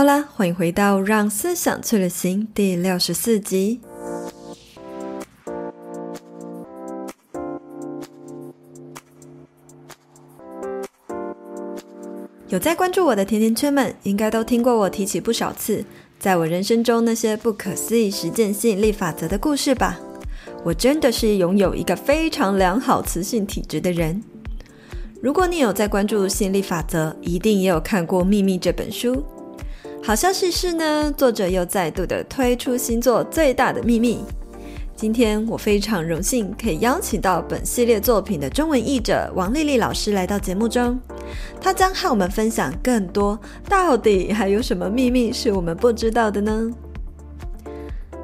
[0.00, 3.82] 好啦，欢迎回到《让思想去旅行》第六十四集。
[12.48, 15.84] 有在关注我的甜甜圈们，应该都听过我提起不少次，
[16.18, 20.00] 在我人生中那些不可思议实践吸引力法则的故事吧。
[20.64, 24.22] 我真的是拥有一个非常良好磁性体质的人。
[25.20, 29.22] 如果你有在关注吸引力法则，一定也有看过《秘密》这本书。
[30.02, 34.16] 好消息是呢，作者又再度的推出新作《最大的秘密》。
[34.96, 40.98] 今天我非常荣幸可以邀请到本系列作品的中文译者王丽丽老师来到节目中，
[41.60, 46.70] 她将和我们分享更多，到底还有什么秘密是我们不知道的呢？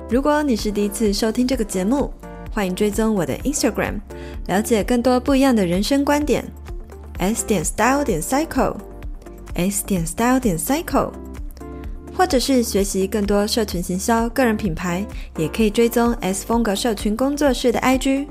[0.09, 2.11] 如果你是第一次收听这个节目，
[2.53, 4.01] 欢迎追踪我的 Instagram，
[4.47, 6.43] 了解更多不一样的人生观点。
[7.19, 11.13] S 点 Style 点 Cycle，S 点 Style 点 Cycle。
[12.17, 15.05] 或者是学习更多社群行销、个人品牌，
[15.37, 18.27] 也可以追踪 S 风格社群工作室的 IG。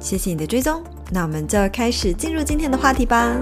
[0.00, 3.40] 谢谢你的追踪，那我们就开始进入今天的话题吧。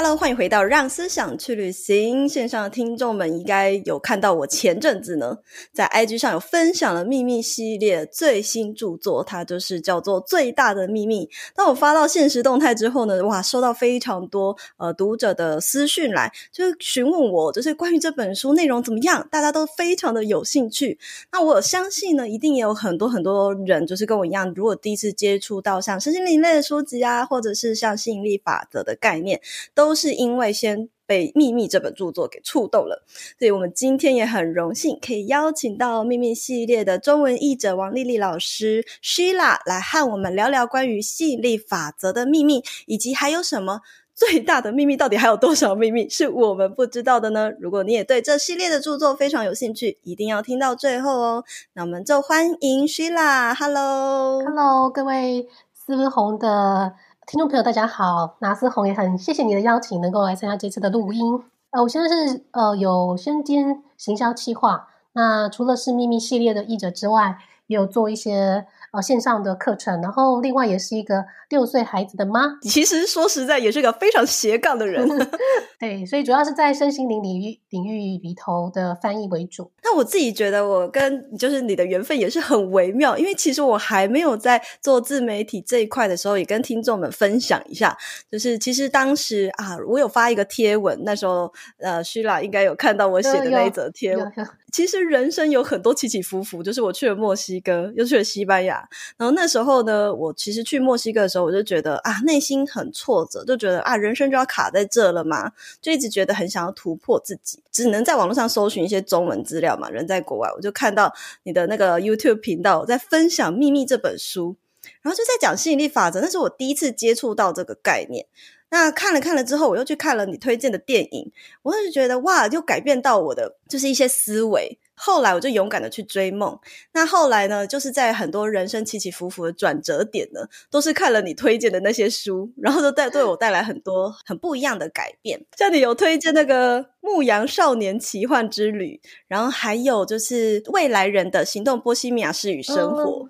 [0.00, 5.38] Hello，欢迎回到《让思想去旅行》线上的听众们，应该有看到我前阵子呢，
[5.72, 11.26] 在 IG 上有分享了《秘密》系列最新著作，它就是叫做《最大的秘密》。
[11.56, 20.96] 当我发到现实动态之后呢，哇，收到非常多呃读者的私讯来，就是询问我，就是关于这本书内容怎么样，大家都非常的有兴趣。
[21.32, 29.40] 那我相信呢，一定也有很多很多人，就是跟我一样，如果第一次接触到像身心灵类的书籍啊，或者是像吸引力法则的概念，
[29.74, 33.02] 都都是因为先被《秘密》这本著作给触动了，
[33.38, 43.80] 所以我们今天也很荣幸可以邀请到《秘密》系列的中文译者王丽丽老师 Sheila 来和我们聊聊关于吸引力法则的秘密，以及还有什么
[44.14, 47.50] 最大的秘密，到底还有多少秘密是我们不知道的呢？
[47.58, 51.44] 如果你也对这系列的著作非常有兴趣，一定要听到最后哦。
[51.72, 56.92] 那我们就欢迎 Sheila，Hello，Hello，各位思红的。
[57.30, 61.38] 听众朋友，大家好，拿思红也很谢谢你的邀请，能够来参加这次的录音。
[61.72, 68.66] 呃，我现在是呃有身兼行销企划，那除了是秘密系列的译者之外，也有做一些。
[68.92, 72.58] 呃，线上的课程，然后另外也是一个六岁孩子的妈。
[72.62, 75.06] 其实说实在，也是个非常斜杠的人。
[75.78, 79.70] 对，所以主要是在身心灵领域领域里头的翻译为主。
[79.82, 87.96] 那我自己觉得，我跟就是你的缘分也是很微妙，因为其实我还没有在做自媒体这一块的时候，也跟听众们分享一下。
[88.30, 94.32] 就是其实当时啊，我有发一个贴文，那时候呃，Sheila 应该有看到我写的那一则贴文。
[94.70, 98.77] 其实人生有很多起起伏伏，就是我去了墨西哥，又去了西班牙，
[99.16, 109.88] 然后那时候呢，我其实去墨西哥的时候，我就觉得啊，内心很挫折，就觉得啊，人生就要卡在这了嘛，就一直觉得很想要突破自己，只能在网络上搜寻一些中文资料嘛。
[109.88, 114.56] 人在国外，我就看到你的那个 YouTube 频道在分享《秘密》这本书，
[115.02, 118.26] 然后就在讲吸引力法则，那是我第一次接触到这个概念。
[118.70, 124.78] 那看了看了之后，我又去看了你推荐的电影，我就觉得哇，就改变到我的就是一些思维。
[124.98, 126.58] 后来我就勇敢的去追梦。
[126.92, 135.44] 那后来呢，就是在很多人生起起伏伏的转折点呢，都是看了你推荐的那些书，然后都带对我带来很多很不一样的改变。
[135.56, 143.02] 像你有推荐那个《牧羊少年奇幻之旅》，然后还有就是《未来人的行动：波西米亚式与生活》。
[143.04, 143.28] Oh.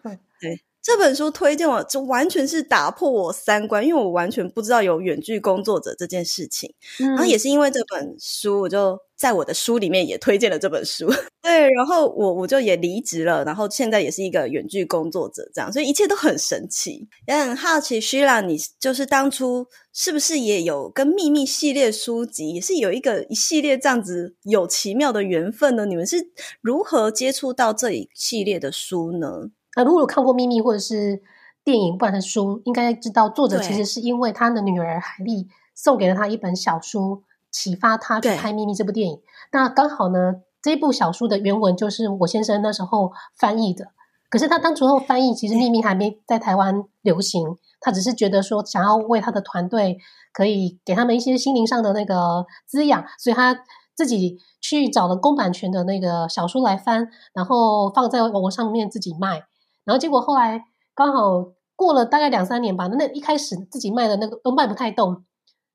[0.89, 6.73] 这本书推荐我，就完全是打破我三观，因为我完全不知道有远距工作者这件事情。
[6.99, 11.07] 嗯、然后也是因为这本书，我就在我的书里面也推荐了这本书。
[11.43, 17.07] 对，然后我我就也离职了，然后现在也是一个远距工作者，这样，所以一切都很神奇。
[17.27, 25.85] 也很好奇，Sheila，你就是当初是不是也有跟秘密系列书籍，也是有一个一系列这样子有奇妙的缘分呢？
[25.85, 26.31] 你们是
[26.63, 29.51] 如何接触到这一系列的书呢？
[29.79, 31.23] 那如果有看过《秘密》或者是
[31.63, 37.23] 电影，不然是书，应该知道作者其实是因为他的女儿海莉送给了他一本小书，
[37.53, 39.21] 启发他去拍《秘密》这部电影。
[39.53, 43.93] 那刚好呢，这部小书的原文就是我先生那时候翻译的。
[44.29, 49.99] 可是他当初后翻译，其实《秘密》还没在台湾流行，他只是觉得说想要为他的团队
[50.33, 53.57] 可以给他们一些心灵上的那个滋养，所以他
[53.95, 59.45] 自己去找了公版权的那个小书来翻，然后放在网络上面自己卖。
[59.89, 60.63] 然后结果后来
[60.95, 65.25] 刚好过了大概两三年吧，那一开始自己卖的那个都卖不太动，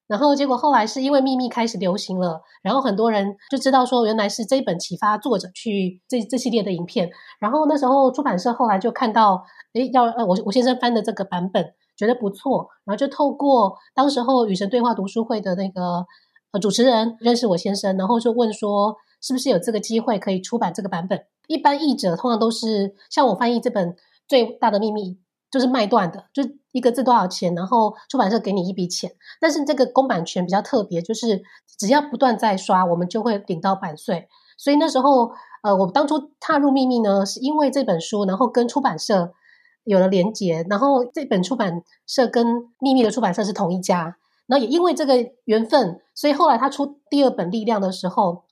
[0.06, 9.44] 然后结果后来是因为秘密开始流行了，然后很多人就知道说原来是这一本启发作者去这这系列的影片，然后那时候出版社后来就看到，
[9.74, 16.06] 诶要呃我我先生翻的这个版本，觉得不错，然后就透过当时候与神对话读书会的那个
[16.52, 21.26] 呃主持人认识我先生，然后就问说是不是有这个机会可以出版这个版本。
[21.48, 23.96] 一般译者通常都是像我翻译这本
[24.28, 25.18] 最大的秘密，
[25.50, 29.12] 就是卖断的，就一个字多少钱，然后出版社给你一笔钱。
[29.40, 31.42] 但是这个公版权比较特别，就是
[31.78, 34.28] 只要不断在刷，我们就会领到版税。
[34.58, 35.32] 所以那时候，
[35.64, 39.34] 呃，我当初踏入秘密呢，是因为这本书，然后跟出版社
[39.84, 44.18] 有了连结，然后这本出版社跟秘密的出版社是同一家，
[44.48, 45.16] 然后也因为这个
[45.46, 48.44] 缘分，所以后来他出第二本力量的时候，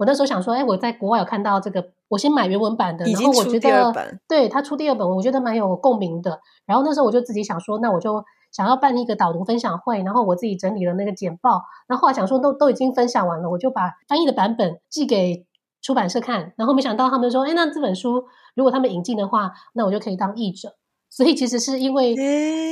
[0.00, 1.90] 我那时候想说，哎，我在国外有看到这个。
[2.08, 3.92] 我先买原文版的，然后我觉得
[4.26, 6.40] 对他出第二本，我觉得蛮有共鸣的。
[6.66, 11.60] 然后那时候我就自己想说，那我就想要办一个导读分享会，然后我自己整理了那个简报。
[11.86, 15.46] 然后后来想说都都已经分享完了，我就把翻译的版本寄给
[15.82, 16.54] 出版社看。
[16.56, 18.24] 然后没想到他们说，哎，那这本书
[18.56, 20.70] 如果他们引进的话，那我就可以当译者。
[21.10, 22.16] 所以其实是因为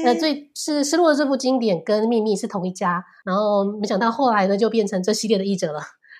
[0.04, 3.04] 呃，最是失落的这部经典跟秘密是同一家。
[3.24, 5.78] 然后没想到后来呢，就变成这系列的译者了。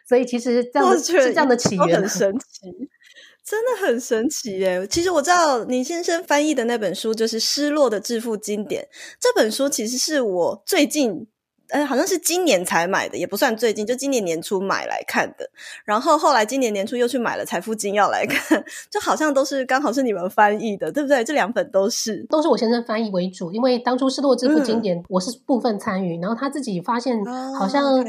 [0.09, 2.73] 所以其实这样是这样的起源，很神奇。
[3.45, 4.87] 真的很神奇耶！
[4.89, 8.83] 其实我知道倪先生翻译的那本书就是《失落的致富经典》。
[9.19, 11.27] 这本书其实是我最近，
[11.71, 15.49] 呃，好像是今年才买的，也不算最近，就今年年初买来看的。
[15.87, 18.63] 然后后来今年年初又去买了《财富金要》来看，
[18.93, 21.25] 就好像都是刚好是你们翻译的，对不对？
[21.25, 27.19] 这两本都是，都是我先生翻译为主，因为当初《失落致富经典》我是部分参与，嗯、然后他自己发现
[27.59, 28.05] 好像。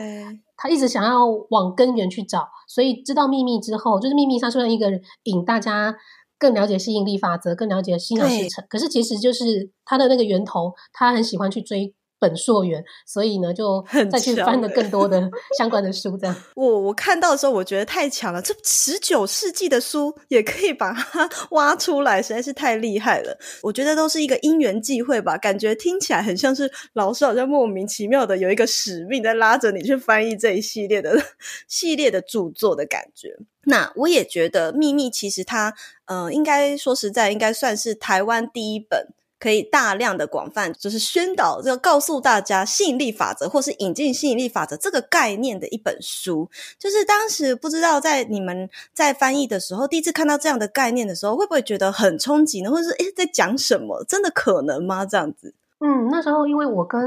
[0.60, 0.64] Oh.
[0.64, 4.92] 他一直想要往根源去找，所以知道秘密之后，就是秘密它虽然一个
[5.24, 5.96] 引大家
[6.38, 11.96] 更了解吸引力法则，更了解心想事成，可是其实就是他的那个源头，他很喜欢去追。
[12.19, 16.18] 本溯源，所以呢，就再去翻了更多的 相关的书。
[16.18, 18.42] 这样，我我看到的时候，我觉得太强了。
[18.42, 23.38] 这十九世纪的书也可以把它 挖出来，实在是太厉害了。
[23.63, 31.18] 我觉得都是一个因缘际会吧，感觉听起来很像是老师好像莫名其妙的有一个使命在拉着你去翻译这一系列的
[31.68, 33.38] 系列的著作的感觉。
[33.63, 35.74] 那我也觉得《秘密》其实它，
[36.06, 39.07] 呃，应该说实在，应该算是台湾第一本。
[39.39, 46.50] 可以大量的广泛，就是宣导这个告诉大家吸引力法则，或是引进吸引力法则这个概念的一本书。
[46.77, 52.69] 就是当时不知道在你们在翻译的时候，第一次看到这样的概念的时候，会不会觉得很冲击呢？
[52.69, 54.03] 或者是诶，在讲什么？
[54.03, 55.06] 真的可能吗？
[55.06, 55.53] 这样子？
[55.80, 57.00] 嗯，那时候因为我跟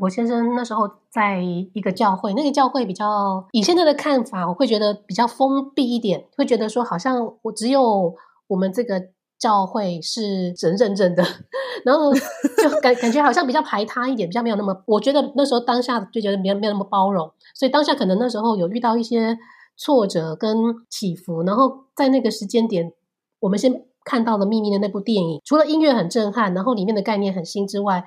[0.00, 8.14] 我先生那时候在一个教会，那个教会比较以现在的看法，我会觉得比较封闭一点，会觉得说好像我只有
[8.46, 9.08] 我们这个。
[9.44, 11.22] 教会是神认证的，
[11.84, 14.74] 然后就感感觉好像比较排他一点，比较没有那么。
[14.86, 19.36] 我觉得那时候当下就觉得没有没有那么包容，所以当下可能那时候有遇到一些
[19.76, 20.56] 挫折跟
[20.88, 21.42] 起伏。
[21.42, 22.90] 然后在那个时间点，
[23.40, 28.02] 我们先看到了《秘密》的那部电影，除了音乐很震撼，然后里面的概念很新之外，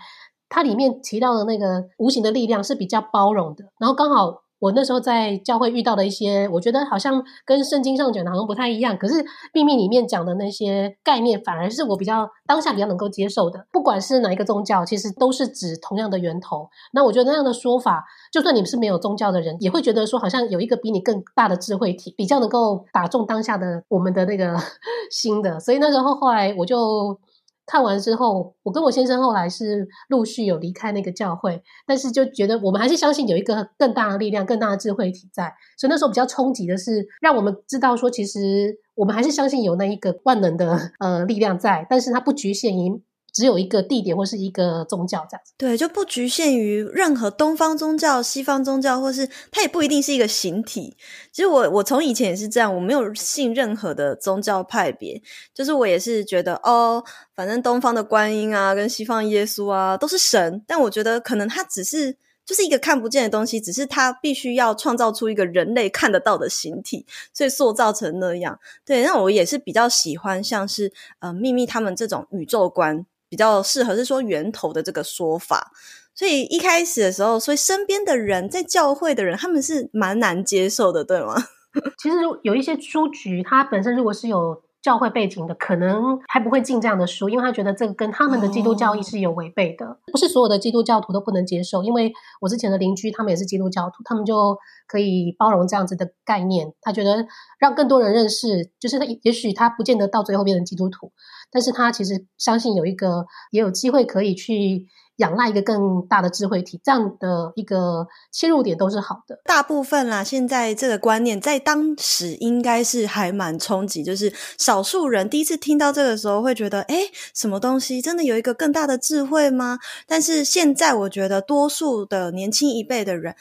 [0.49, 3.65] 它里面提到的那个无形的力量是比较包容的。
[3.79, 4.41] 然后刚好。
[4.59, 8.97] 我那时候在教会遇到的一些，我觉得好像跟圣经上讲的好像不太一样。
[8.97, 9.23] 可是
[9.53, 13.65] 秘密里面讲的那些概念，反而是我比较当下比较能够接受的。
[13.71, 16.67] 不管是哪一个宗教，其实都是指同样的源头。
[16.93, 24.55] 那我觉得那样的说法，就算你们是没有宗教的人，也会觉得说好像有一个比你更大的智慧体，比较能够打中当下的我们的那个
[25.11, 25.59] 心的。
[25.59, 27.19] 所以那时候后来我就。
[27.67, 35.53] 看完之后，我跟我先生后来是陆续有离开那个教会，但是就觉得我们还是相信有一个更大的力量、更大的智慧体在。
[35.77, 43.03] 所以那时候比较冲击的是，让我们知道说，其实我们还是相信有那一个万能的呃力量在，但是它不局限于。
[43.37, 50.97] 只有一个地点或是一个宗教这样子，对，就不局限于任何东方宗教、西方宗教，或是它也不一定是一个形体。
[51.31, 55.21] 其实我我从以前也是这样，我没有信任何的宗教派别，
[55.53, 57.03] 就是我也是觉得哦，
[57.35, 68.59] 反正东方的观音啊，跟西方耶稣啊都是神，但我觉得可能它只是就是一个看不见的东西，只是它必须要创造出一个人类看得到的形体，所以塑造成那样。
[68.83, 73.05] 对，那我也是比较喜欢像是呃秘密他们这种宇宙观。
[73.29, 75.71] 比较适合是说源头的这个说法，
[76.15, 81.35] 所以一开始的时候，所以身边的人在教会的人，他们是蛮难接受的，对吗？
[82.01, 89.85] 其实有一些书局，它本身如果是有教会背景的，可能还不会进这样的书，因为他觉得这个跟他们的基督教义是有违背的。
[89.85, 89.97] 哦。
[90.11, 94.57] 不是所有的基督教徒都不能接受，因为我之前的邻居他们也是基督教徒，他们就
[94.87, 96.73] 可以包容这样子的概念。
[96.81, 97.27] 他觉得
[97.59, 101.11] 让更多人认识，就是他也许他不见得到最后变成基督徒。
[101.51, 104.85] 但是他其实相信有一个也有机会可以去
[105.17, 109.39] 仰赖一个更大的智慧体，这样的一个切入点都是好的。
[109.45, 119.79] 大部分啦，现在这个观念在当时应该是还蛮冲击，就是少数人第一次听到这个时候会觉得，诶，什么东西真的有一个更大的智慧吗？
[120.05, 123.35] 但是现在我觉得多数的年轻一辈的人。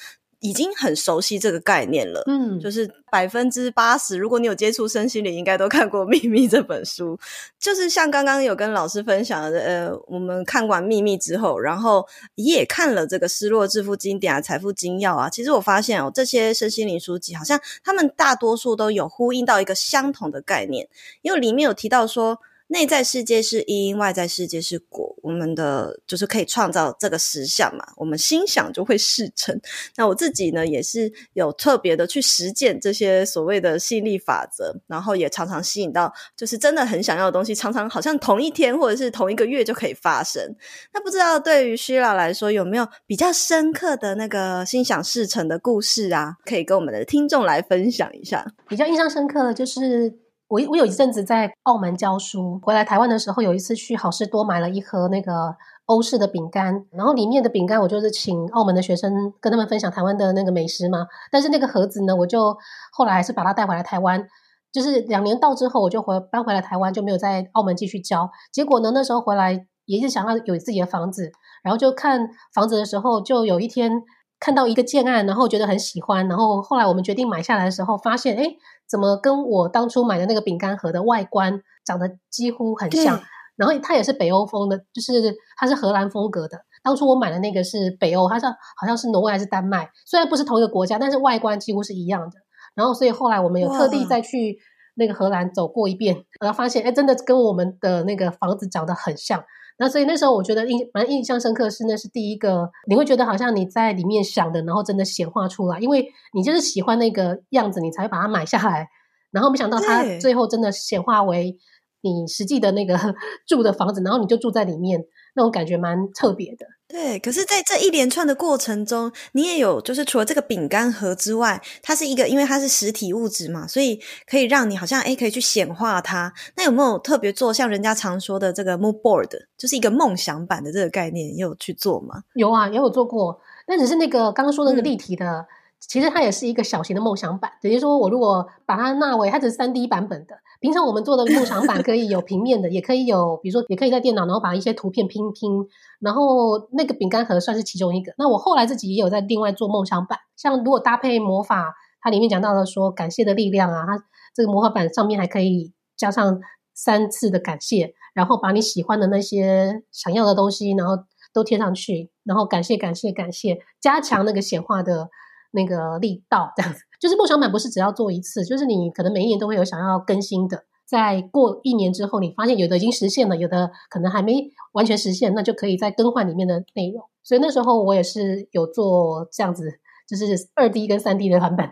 [0.46, 7.18] 已经很熟悉这个概念了，嗯，就是百分之八十，如果你有接触身心灵，应该都看过《秘密》这本书。
[7.58, 20.88] 就是像刚刚有跟老师分享的，呃，我们看完《秘密》之后，然后也看了这个《失落致富经典》啊，《财富精要》啊，其实我发现哦，这些身心灵书籍好像他们大多数都有呼应到一个相同的概念，
[21.22, 22.38] 因为里面有提到说。
[22.68, 25.14] 内在世界是因，外在世界是果。
[25.22, 29.60] 我们的就是可以创造这个实相嘛，我们心想就会事成。
[29.96, 40.54] 那我自己呢，也是有特别的去实践这些所谓的吸引力法则，然后也常常吸引到，就是真的很想要的东西，常常好像同一天或者是同一个月就可以发生。
[40.92, 46.36] 那不知道对于 Sheila 来说，有没有比较深刻的那个心想事成的故事啊？
[46.44, 48.46] 可以跟我们的听众来分享一下。
[48.68, 50.25] 比较印象深刻的就是。
[50.48, 61.06] 我我有一阵子在澳门教书，回来台湾的时候，有一次去好市多买了一盒那个欧式的饼干，然后里面的饼干我就是请澳门的学生跟他们分享台湾的那个美食嘛。
[61.32, 62.56] 但是那个盒子呢，我就
[62.92, 64.24] 后来还是把它带回来台湾，
[64.70, 68.30] 就是两年到之后，我就回搬回来台湾，就没有在澳门继续教。
[68.52, 71.32] 结果呢，那时候回来也是想要有自己的房子，
[71.64, 73.90] 然后就看房子的时候，就有一天
[74.38, 78.56] 看到一个建案，然后觉得很喜欢，然后后来我们决定买下来的时候，发现诶
[78.88, 83.20] 怎么跟我当初买的那个饼干盒的外观长得几乎很像？
[83.56, 86.58] 然后它也是北欧风的，就是它是荷兰风格的。
[86.82, 92.36] 当初我买的那个是北欧，它是好像是挪威还是丹麦，虽然不是同一个国家，但是外观几乎是一样的。
[92.74, 94.58] 然后所以后来我们有特地再去
[94.94, 99.42] 那个荷兰走过一遍，然后发现哎，真的跟我们的那个房子长得很像。
[99.78, 108.88] 那所以那时候我觉得印蛮印象深刻是，那是第一个，你会觉得好像你在里面想的，然后真的显化出来，因为你就是喜欢那个样子，你才会把它买下来，
[109.30, 111.56] 然后没想到它最后真的显化为
[112.00, 112.96] 你实际的那个
[113.46, 115.04] 住的房子，然后你就住在里面。
[115.38, 117.18] 那种感觉蛮特别的，对。
[117.18, 126.32] 可是，在这一连串的过程中，你也有就是除了这个饼干盒之外，它是一个，因为它是实体物质嘛，所以可以让你好像诶可以去显化它。
[126.56, 132.22] 那有没有特别做像人家常说的这个 move board，就是一个梦想版的这个概念，也有去做吗？
[132.34, 133.40] 有啊，也有做过。
[133.66, 135.46] 但只是那个刚刚说的那个立体的。
[135.88, 145.64] 其实它也是一个小型的梦想版，等于说我如果把它纳为它只是三 D 版本的，平常我们做的梦想版可以有平面的，也可以有，比如说也可以在电脑，然后把一些图片拼拼，
[146.00, 148.12] 然后那个饼干盒算是其中一个。
[148.18, 156.40] 那我后来自己也有在另外做梦想版，像如果搭配魔法，它里面讲到了说感谢的力量啊，它这个魔法版上面还可以加上
[156.74, 160.94] 三次的感谢，然后把你喜欢的那些想要的东西，然后
[161.32, 165.10] 都贴上去，然后感谢感谢感谢，加强那个显化的。
[165.52, 170.64] 那个力道这样子，就是梦想版不是只要做一次，就是你可能每一年都会有想要更新的。
[170.84, 177.02] 在过一年之后，你发现有的已经实现了，有的可能还没完全实现，那就可以再更换里面的内容。
[177.24, 181.66] 所以那时候我也是有做这样子，就是二 D 跟三 D 的版本。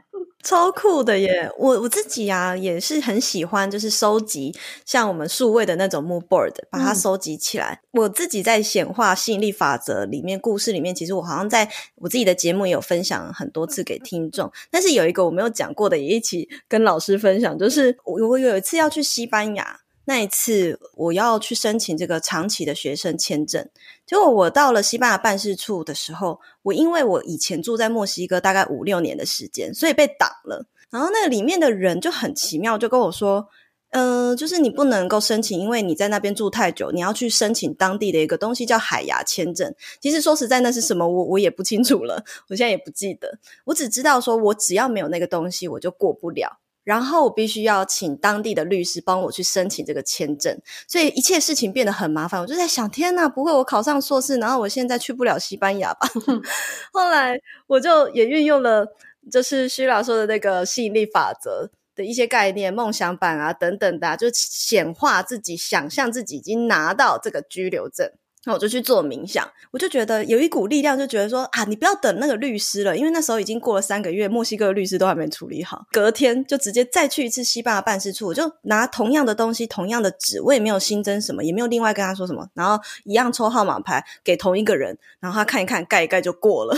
[0.44, 1.50] 超酷的耶！
[1.58, 7.80] 我我自己啊也是很喜欢，就是收集像我们数位的那种 mood board，把它收集起来。
[7.92, 14.52] 嗯、我自己在显化吸引力法则里面故事里面，其实我好像在我自己的节目也有分享很多次给听众。
[14.70, 19.80] 但是有一个我没有讲过的，也一起跟老师分享，就是我我有一次要去西班牙。
[20.06, 23.68] 那一次我要去申请这个长期的学生签证，
[24.06, 30.66] 结果我到了西班牙办事处的时候，我因为我以前住在墨西哥大概五六年的时间，所以被挡了。
[30.90, 33.48] 然后那里面的人就很奇妙，就跟我说
[33.90, 39.74] ：“嗯、就是你不能够申请，因为你在那边住太久，你要去申请当地的一个东西叫海牙签证。
[40.00, 43.38] 其实说实在，那是什么，我我也不清楚了，我现在也不记得。
[43.64, 52.40] 我只知道说，我只要没有那个东西，我就过不了。”然后我必须要请当地的律师帮我去申请这个签证，所以一切事情变得很麻烦。
[52.40, 56.06] 我就在想，天哪，不会我考上硕士，然后我现在去不了西班牙吧？
[56.92, 58.86] 后来我就也运用了，
[59.32, 68.10] 就是 Sheila 说的那个吸引力法则的一些概念、梦想版啊等等的啊，就显化自己，想象自己已经拿到这个居留证。
[68.46, 75.86] 那我就去做冥想，我就觉得有一股力量，就觉得说啊，你不要等那个律师了，因为那时候已经过了三个月，墨西哥的律师都还没处理好。
[75.90, 86.76] 隔天就直接再去一次西班牙办事处，我就拿同样的东西、同样的纸，我也没有新增什么，也没有另外跟他说什么，然后一样抽号码牌给同一个人，然后他看一看，盖一盖就过了，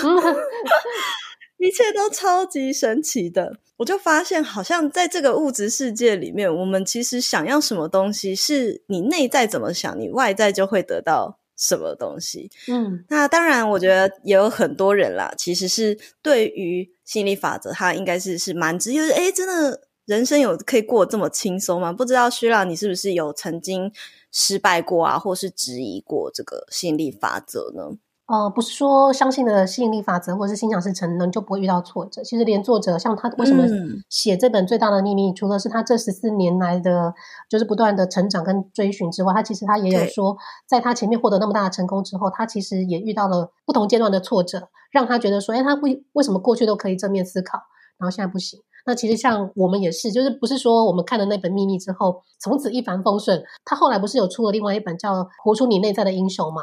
[1.59, 3.59] 一切都超级神奇的。
[3.79, 11.39] 我就发现，好像在这个物质世界里面，我们其实想要什么东西，是你内在怎么想，你外在就会得到。
[11.57, 12.51] 什么东西。
[12.69, 21.93] 嗯，那当然，我觉得也有很多人啦，其实是对于吸引力法则，他应该是是蛮直接，就是诶，真的人生有可以过这么轻松吗？
[21.93, 23.93] 不知道 Sheila，你是不是有曾经
[24.31, 27.97] 失败过啊，或是质疑过这个吸引力法则呢？
[28.27, 32.25] 呃，不是说相信的吸引力法则，或是心想事成，能就不会遇到挫折。
[32.25, 33.65] 其实连作者像他为什么
[34.09, 37.15] 写这本最大的秘密，嗯、除了是他这十四年来的
[37.49, 47.59] 就是不断的成长跟追寻之外，他其实他也有说，在他前面获得那么大的成功之后，他其实也遇到了不同阶段的挫折，让他觉得说，哎，他为为什么过去都可以正面思考，
[47.97, 48.59] 然后现在不行？
[48.87, 53.41] 那其实像我们也是，就是不是说我们看了那本秘密之后，从此一帆风顺。
[53.65, 56.63] 他后来不是有出了另外一本叫《活出你内在的英雄》嘛？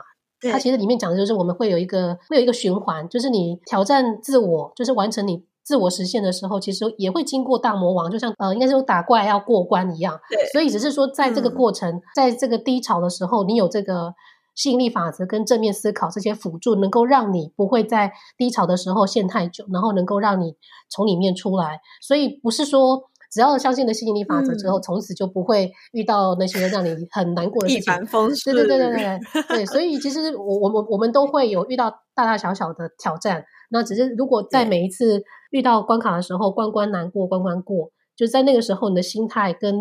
[0.51, 10.19] 它其实里面讲的就是我们会有一个会有一个循环，就是你挑战自我，就是完成你自我实现的时候，其实也会经过大魔王，就像呃，应该是打怪要过关一样。
[10.29, 14.13] 对，所以只是说在这个过程，嗯、在这个低潮的时候，你有这个
[14.55, 20.55] 吸引力法则跟正面思考这些辅助，能够让你不会在低潮的时候陷太久，然后能够让你
[20.89, 21.79] 从里面出来。
[22.01, 23.09] 所以不是说。
[23.33, 27.81] 只要相信了吸引力法则之后，嗯、从此就不会遇到那些让你很难过的事情。
[27.81, 28.53] 一帆风顺。
[28.55, 33.43] 对对对对对对，所以其实我我们我们都会有遇到大大小小的挑战。
[33.71, 39.73] 那只是如果在每一次遇到关卡的时候，关关难过关关过，就在那个时候，你的心态跟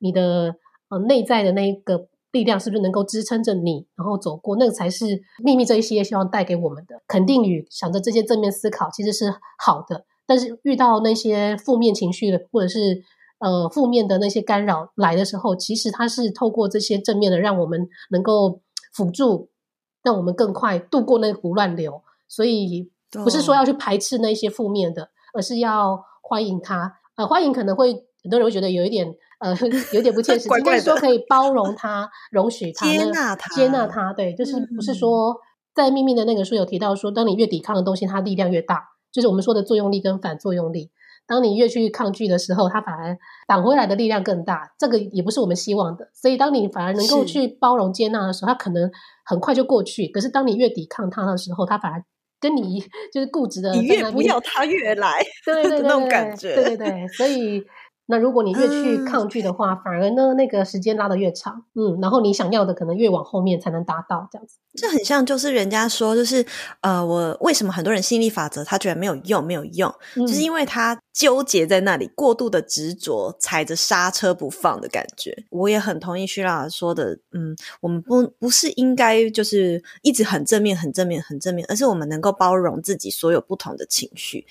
[0.00, 0.54] 你的
[0.90, 4.56] 呃内在的那个力量，是不是能够支撑着你，然后走过？
[4.56, 5.06] 那个才是
[5.42, 10.04] 秘密这一系列希望带给我们的肯定语想着这些正面思考，其实是好的。
[10.28, 13.02] 但是遇到那些负面情绪的，或者是
[13.38, 18.60] 呃负面的那些干扰来的时候，其实它是透过这些正面的，让我们能够
[18.92, 19.48] 辅助，
[20.02, 22.02] 让我们更快度过那股乱流。
[22.28, 22.92] 所以
[23.24, 26.92] 不是说要去排斥那些负面的，而是要欢迎它。
[27.16, 29.56] 呃，欢迎可能会很多人会觉得有一点呃
[29.94, 34.12] 有点不切实际，应该说可以包容它、容许它、接纳它、接纳它。
[34.12, 35.34] 对，就是不是说
[35.74, 38.84] 在秘密的那个书有提到说，当你越抵抗的东西，它力量越大。
[39.18, 40.92] 就是我们说的作用力跟反作用力，
[41.26, 44.72] 当你越去抗拒的时候，它反而挡回来的力量更大。
[44.78, 46.08] 这个也不是我们希望的。
[46.14, 48.88] 所以，当你反而能够去包容接纳的时候，它可能
[49.24, 50.06] 很快就过去。
[50.06, 52.04] 可是，当你越抵抗它的时候，它反而
[52.40, 52.80] 跟你
[53.12, 57.60] 就是固执的，你越不要它越来，对 对对，对，对，那种感觉，对对对，所以。
[58.10, 64.56] 那如果你越去抗拒的话，嗯、反而呢，那个时间拉得越长，嗯，然后你想要的可能越往后面才能达到，这样子。
[64.74, 66.44] 这很像，就是人家说，就是
[66.80, 75.44] 呃，我为什么很多人吸引力法则他觉得没有用，没有用，嗯、就是因为他纠结在那里，过度的执着，踩着刹车不放的感觉。
[75.50, 84.46] 我也很同意 Sheila 说的，嗯，我们不不是应该就是一直很正面、很正面、很正面，而是我们能够包容自己所有不同的情绪。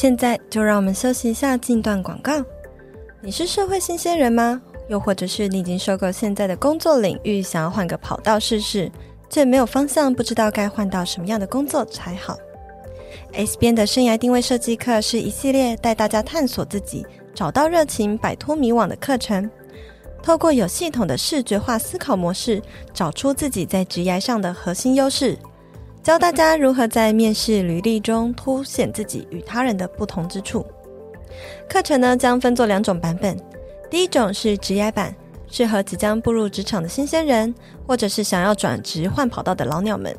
[0.00, 2.42] 现在就让我们休息一下，进段广告。
[3.20, 4.58] 你是社会新鲜人吗？
[4.88, 8.90] 又或者是你已经受够现在的工作领域，想要换个跑道试试，
[9.28, 12.34] 却没有方向，不知道该换到什么样的工作才好
[13.34, 19.50] ？S 边的生涯定位设计课是一系列带大家探索自己、找到热情、摆脱迷惘的课程。
[20.22, 22.62] 透过有系统的视觉化思考模式，
[22.94, 25.36] 找出自己在职涯上的核心优势。
[26.02, 30.64] 教大家如何在面试履历中凸显自己与他人的不同之处。
[31.68, 33.36] 课程呢，将分作两种版本，
[33.90, 35.14] 第一种是职涯版，
[35.50, 37.54] 适合即将步入职场的新鲜人，
[37.86, 40.16] 或者是想要转职换跑道的老鸟们。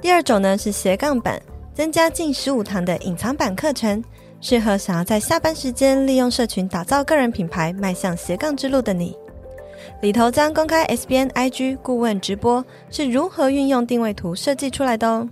[0.00, 1.42] 第二种呢是斜杠版，
[1.74, 4.02] 增加近十五堂的隐藏版课程，
[4.40, 9.16] 适合想要在下班时间利用社群打造个人品牌，迈向斜杠之路的你。
[10.04, 15.26] 里头将公开 SBN IG 顾问直播是如何运用定位图设计出来的哦。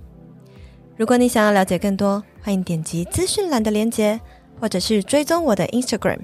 [0.97, 4.19] 如果你想要了解更多，欢迎点击资讯栏的链接，
[4.59, 6.21] 或者是追踪我的 Instagram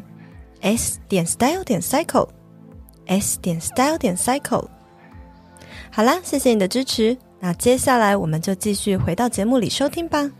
[0.62, 2.26] s 点 style 点 cycle
[3.04, 4.66] s 点 style 点 cycle。
[5.92, 7.18] 好啦，谢谢你的支持。
[7.40, 10.32] 那接下来我们就继续回到节目里收听吧。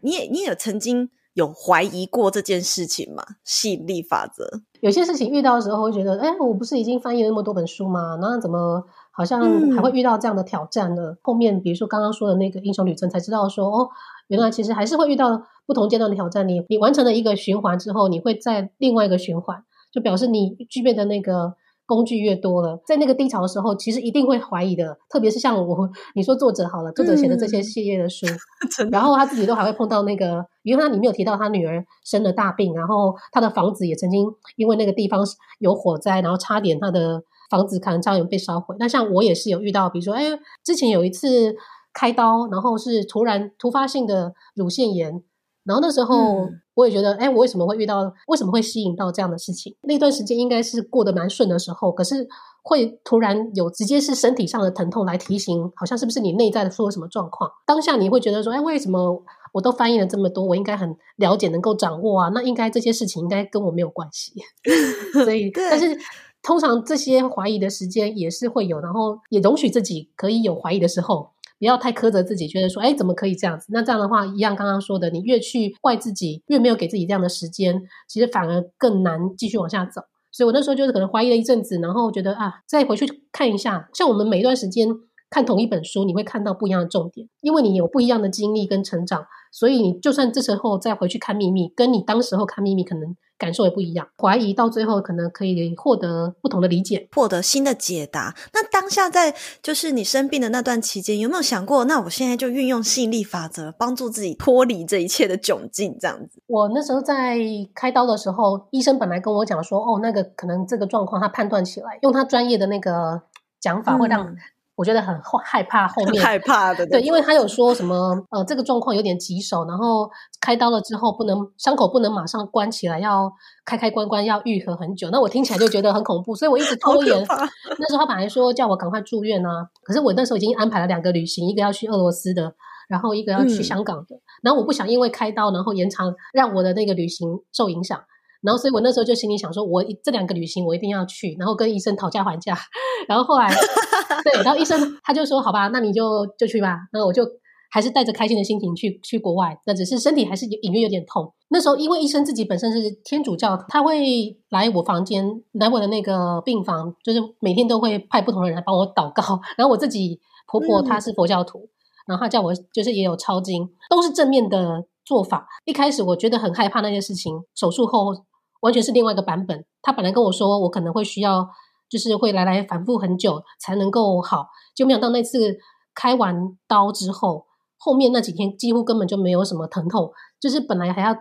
[0.00, 1.10] 你也，你也曾经。
[1.34, 3.22] 有怀疑过这件事情吗？
[3.44, 8.18] 吸引力法则，有些事情遇到的时候会觉得，哎，我不是已经翻译了那么多本书吗？
[8.20, 9.40] 那怎么好像
[9.72, 11.02] 还会遇到这样的挑战呢？
[11.02, 13.88] 嗯、后面比如说刚刚说的那个英雄旅程，才知道说，哦，
[14.28, 16.46] 原来其实还是会遇到不同阶段的挑战。
[16.46, 21.54] 你你完成了一个循环之后，你会在另外一个循环，就表示你具备的那个。
[21.92, 24.96] 工具越多了，在那个低潮的时候，其实一定会怀疑的。
[25.10, 28.24] 特别是像我，你说作者好了，作者写的这些系列的书，
[28.82, 34.26] 嗯、然后他自己都还会碰到那个，因为他里面有提到他女儿生了大病，然后他的房子也曾经
[34.56, 35.22] 因为那个地方
[35.58, 38.74] 有火灾，然后差点他的房子可能差点被烧毁。
[38.78, 40.24] 那像我也是有遇到，比如说，哎，
[40.64, 41.54] 之前有一次
[41.92, 45.22] 开刀，然后是突然突发性的乳腺炎。
[45.64, 49.76] 然后那时候我也觉得，哎、嗯，我为什么会遇到，为什么会吸引到这样的事情？
[49.82, 52.26] 那段时间应该是过得蛮顺的时候，可是
[52.62, 57.50] 会突然有直接是身体上的疼痛来提醒，好像是不是你内在的出了什么状况？
[57.64, 59.22] 当下你会觉得说，哎，为什么
[59.52, 62.30] 我都翻译了这么多，我应该很了解，能够掌握啊？
[62.34, 64.32] 那应该这些事情应该跟我没有关系。
[65.24, 65.96] 所以，但是
[66.42, 71.30] 通常这些怀疑的时间也是会有，然后也容许自己可以有怀疑的时候。
[71.62, 73.68] 不要太苛责自己，觉得说，哎，怎么可以这样子？
[73.70, 80.00] 那这样的话，一样刚刚说的，你越去怪自己，越没有给自己这样的时间，其实反而更难继续往下走。
[80.32, 84.88] 所以我那时候就是可能怀疑了一阵子，然后觉得啊，再回去看一下，像我们每一段时间
[85.32, 93.16] 看同一本书，你会看到不一样的重点，因为你有不一样的经历跟成长，所以你就算这时候再回去看秘密，跟你当时候看秘密可能。
[93.38, 98.32] 感受也不一样，怀疑到最后可能可以获得不同的理解，获得新的解答。
[98.52, 105.96] 那当下在就是你生病的那段期间，有没有想过，那我现在就运用吸引力法则，帮助自己脱离这一切的窘境？
[106.00, 106.40] 这样子。
[106.46, 107.36] 我那时候在
[107.74, 113.22] 开刀的时候，医生本来跟我讲说，哦，那个可能这个状况他判断起来，用他专业的那个
[113.60, 114.36] 讲法会让。
[114.82, 117.94] 嗯我觉得很害怕后面 害怕的，对，因为他有说什么
[118.30, 123.32] 呃，这个状况有点棘手，然后开刀了之后不能伤口不能马上关起来，要
[123.64, 125.08] 开开关关要愈合很久。
[125.10, 127.16] 那我听起来就觉得很恐怖，所以我一直拖延。
[127.78, 132.52] 那时候他本来说叫我赶快住院啊，可是我那时候已经安排了两个旅行，一个要去俄罗斯的，
[132.88, 138.00] 然后一个要去香港的，嗯、然后我不想因为开刀然后延长让我的那个旅行受影响。
[138.42, 142.58] 然后，所以我那时候就心里想说，我这两个旅行我一定要去，然后跟医生讨价还价。
[143.08, 143.48] 然后后来，
[144.24, 146.76] 对，然后医生他就说，好吧，那你就就去吧。
[146.92, 147.22] 然后我就
[147.70, 151.32] 还是带着开心的心情去去国外，那只是身体还是隐约有点痛。
[151.50, 159.40] 那时候因为医生自己本身是天主教，他会来我房间，来我的那个病房，就是每天都会派不同的人来帮我祷告。
[159.56, 161.68] 然后我自己婆婆她是佛教徒，嗯、
[162.08, 165.46] 然后她叫我就是也有抄经，都是正面的做法。
[165.64, 168.24] 一开始我觉得很害怕那些事情，手术后。
[168.62, 169.64] 完全是另外一个版本。
[169.82, 171.48] 他本来跟我说，我可能会需要，
[171.88, 175.58] 就是会来来反复很久才能够好，就没想到那次
[175.94, 177.46] 开完刀之后，
[177.76, 180.10] 后面那几天几乎根本就没有什么疼痛。
[180.40, 181.14] 就是本来还要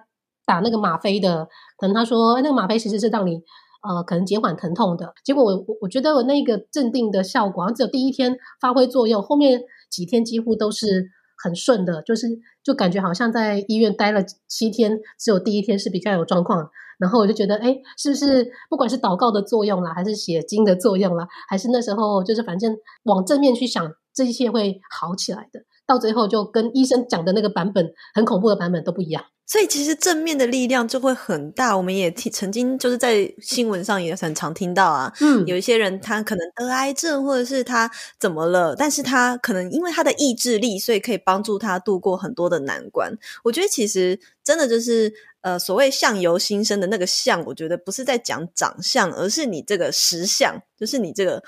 [0.46, 3.42] 打那个吗啡的，可能他说，那个吗啡其实是让你
[3.84, 5.14] 呃可能减缓疼痛的。
[5.24, 11.10] 结果我我我觉得我那个镇定的效果，只有第一天发挥作用，后面几天几乎都是
[11.44, 12.28] 很顺的，就是
[12.64, 16.70] 就感觉好像在医院待了七天，只有第一天是比较有状况。
[17.02, 25.60] 然后我就觉得，哎，是不是不管是祷告的作用啦，还是写经的作用啦，还是那时候就是反正往正面去想，这一切会好起来的。
[25.88, 29.24] 到最后就跟医生讲的那个版本很恐怖的版本都不一样。
[29.52, 31.76] 所以其实正面的力量就会很大。
[31.76, 43.12] 我们也听曾经就是在新闻上也很常听到啊，嗯，有一些人他可能得癌症，或者是他怎么了，但是他可能因为他的意志力，所以可以帮助他度过很多的难关。
[43.44, 45.14] 我觉得其实真的就是。
[45.44, 51.42] 呃，所谓相由心生的那个相，我觉得不是在讲长相，而是你这个实相，就是你这个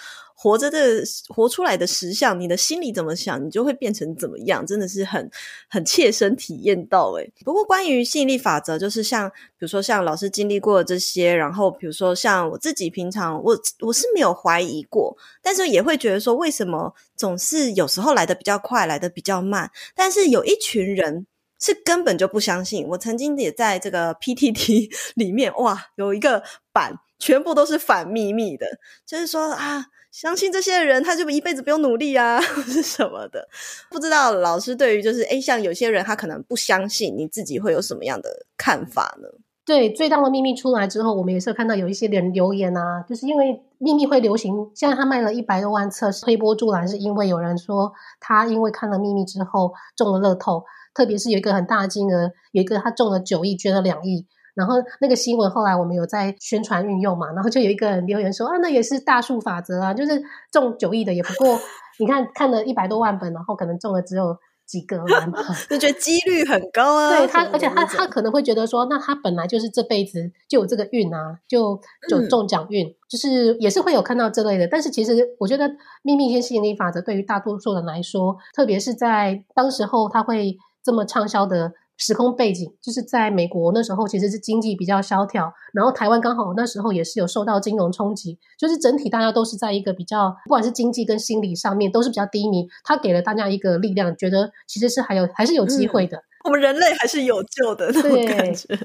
[0.43, 5.31] 活着的活出来的实相，你的心里怎么想，你就会变成怎么样，真的是很
[5.69, 7.31] 很切身体验到诶。
[7.45, 21.25] 不过关于吸引力法则，就是像比如说像老师经历过这些，然后比如说像我自己平常我我是没有怀疑过，但是也会觉得说，为什么总是有时候来得比较快，来得比较慢，但是有一群人。
[21.59, 22.85] 是根本就不相信。
[22.89, 28.67] 我曾经也在这个 PTT 里面，哇，有一个版全部都是反秘密的，
[29.07, 33.49] 就是说啊，相信这些人他就一辈子不用努力啊， 是什么的。
[33.89, 39.27] 不知道老师对于就是诶，像有些人他可能不相信，你自己会有什么样的看法呢？
[39.65, 50.63] 对，最大的秘密出来之后，我们也是看到有一些人留言啊，就是因为秘密会流行，现在他卖了一百多万册推波助澜，是因为有人说他因为看了秘密之后中了乐透。
[50.93, 61.59] 特别是有一个很大的金额，有一个他中了九亿，捐了两亿，然后那个新闻后来我们有在宣传运用嘛，然后就有一个人留言说啊，那也是大数法则啊，就是中九亿的也不过，
[61.99, 64.37] 你看看了一百多万本，然后可能中了只有
[64.67, 64.97] 几个
[65.69, 67.09] 就觉得几率很高啊。
[67.17, 74.67] 对他，而且他他可能会觉得说，那他本来就是这辈子就有这个运啊，就就中奖运，嗯、就是也是会有看到这类的。
[74.67, 75.67] 但是其实我觉得
[76.03, 80.57] 秘密跟吸引力法则对于大多数人来说，特别是在当时候他会。
[80.85, 92.67] 这么畅销的时空背景，就是在美国那时候其实是经济比较萧条，然后台湾刚好那时候也是有受到金融冲击，就是整体大家都是在一个比较，不管是经济跟心理上面都是比较低迷。
[92.83, 98.75] 他给了大家一个力量，觉得其实是还有还是有机会的，嗯，我们人类还是有救的那种感觉。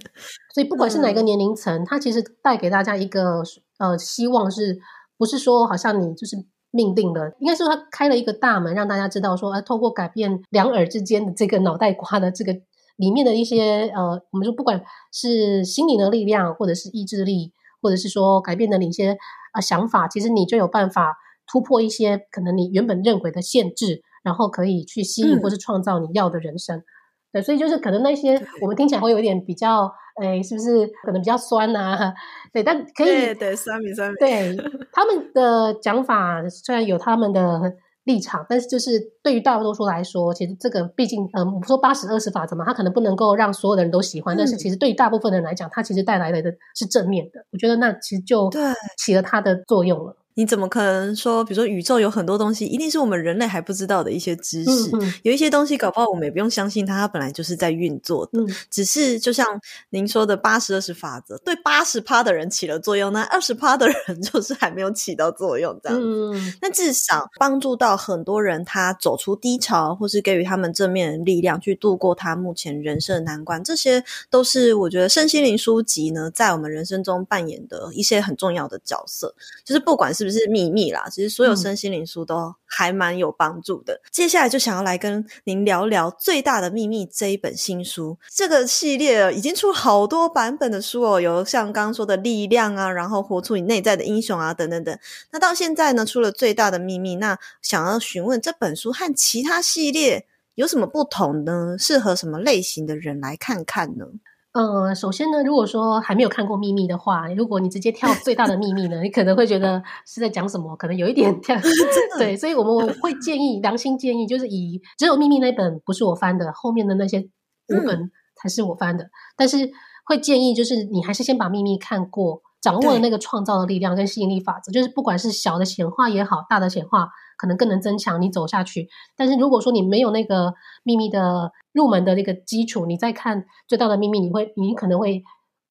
[0.54, 3.42] 所以不管是哪个年龄层，它其实带给大家一个
[3.78, 4.80] 呃希望是，是
[5.16, 6.36] 不是说好像你就是
[6.70, 12.54] 命定了，应该说他开了一个大门，让大家知道说，啊，透过改变两耳之间的这个脑袋瓜的这个
[12.98, 21.16] 里面的一些呃，我们说不管是心灵的力量，或者是意志力，或者是说改变的你一些啊、呃、想法，其实你就有办法
[21.50, 26.76] 突破一些可能你原本认为的限制，然后可以去吸引或是创造你要的人生。
[26.76, 26.84] 嗯、
[27.32, 29.90] 对，所以就是可能那些我们听起来会有一点比较。
[30.20, 32.12] 哎，是不是可能比较酸呐、啊？
[32.52, 34.16] 对，但可以对，对酸米酸米。
[34.18, 34.56] 对
[34.92, 37.72] 他们的讲法，虽然有他们的
[38.08, 47.44] 立场，但是就是对于大多数来说，其实这个毕竟，嗯，我们说八十二十法则嘛，它可能不能够让所有的人都喜欢，嗯、但是其实对于大部分人来讲，它其实带来的是正面的。
[47.52, 48.50] 我觉得那其实就
[48.96, 50.16] 起了它的作用了。
[50.38, 54.88] 你怎么可能说，比如说宇宙有很多东西，一定是我们人类还不知道的一些知识？
[54.92, 58.38] 嗯嗯、有一些东西搞不好我们也不用相信它，它本来就是在运作的。
[58.38, 59.44] 嗯、只是就像
[59.90, 66.54] 您说的八十二十法则，对八十趴的人起了作用，那二十趴的人 就是还没有起到作用，这样子。
[66.62, 79.34] 那、嗯、至少帮助到很多人，他走出低潮，或是给予他们正面的力量，去度过他目前人生的难关，这些都是我觉得身心灵书籍呢，在我们人生中扮演的一些很重要的角色。
[79.64, 83.94] 就是不管是不是秘密啦，其实所有身心灵书都还蛮有帮助的。
[83.94, 88.18] 嗯、接下来就想要来跟您聊聊《最大的秘密》这一本新书。
[88.28, 94.98] 这个系列已经出好多版本的书哦，有像刚刚说的力量啊，然后活出你内在的英雄啊，等等等。
[95.30, 101.76] 那到现在呢，出了《最大的秘密》，那想要询问这本书和其他系列有什么不同呢？
[101.78, 104.04] 适合什么类型的人来看看呢？
[104.52, 111.54] 呃，首先呢，如果说还没有看过《秘密》的话，如果你直接跳《最大的秘密》呢， 你可能会觉得是在讲什么，可能有一点跳。
[112.18, 119.04] 对，所以我们会建议，良心建议，就是以只有《秘密》那本不是我翻的，后面的那些五本才是我翻的。
[119.04, 119.70] 嗯、但是
[120.06, 127.10] 会建议，就是你还是先把《秘密》看过，掌握了那个创造的力量跟吸引力法则，就是不管是小的显化也好，大的显化。
[127.40, 135.22] 可能更能增强你走下去，但是如果说你没有那个秘密的入门的那个基础，你再看最大的秘密，你会你可能会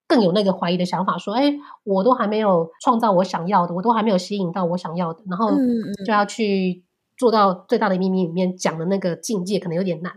[0.07, 5.51] 更有那个怀疑的想法，说：“哎，我都还没有创造我想要的，我都还没有吸引到我想要的，然后
[6.05, 6.85] 就要去
[7.17, 10.13] 做到最大的秘密里面讲的那个境界，可能有点难。”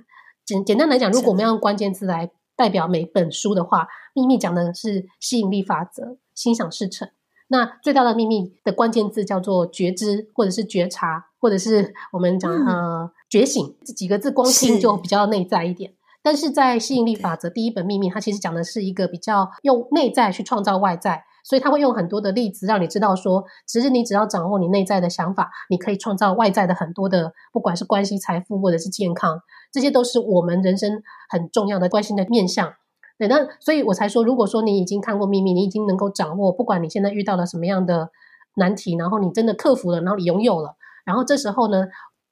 [0.47, 7.09] 简简单来讲，如果我们要用关键字来代表每本书的话，秘密讲的是吸引力法则，心想事成。
[7.49, 15.91] 那最大的秘密的关键字叫做觉知，或者是觉察，或者是我们讲、嗯、呃觉醒这几个字，光听就比较内在一点。
[15.93, 29.41] 是但是在吸引力法则第一本秘密，它其实讲的是一个比较用内在去创造外在，所以他会用很多的例子让你知道说，其实你只要掌握你内在的想法，你可以创造外在的很多的，不管是关系、财富或者是健康，
[29.73, 32.75] 这些都是我们人生很重要的关心的面向。
[33.19, 38.11] 对，那所以我才说，如果说你已经看过秘密，你已经能够掌握，不管你现在遇到了什么样的
[38.55, 41.89] 难题，然后你真的克服了，然后你拥有了，然后这时候呢，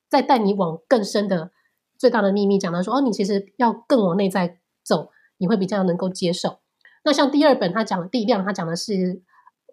[0.08, 1.50] 再带你往更深的
[1.98, 6.60] 最大的秘密，讲到说，哦，你其实要更往内在走，你会比较能够接受。
[7.08, 9.22] 那像第二本他讲的力量，他讲的是。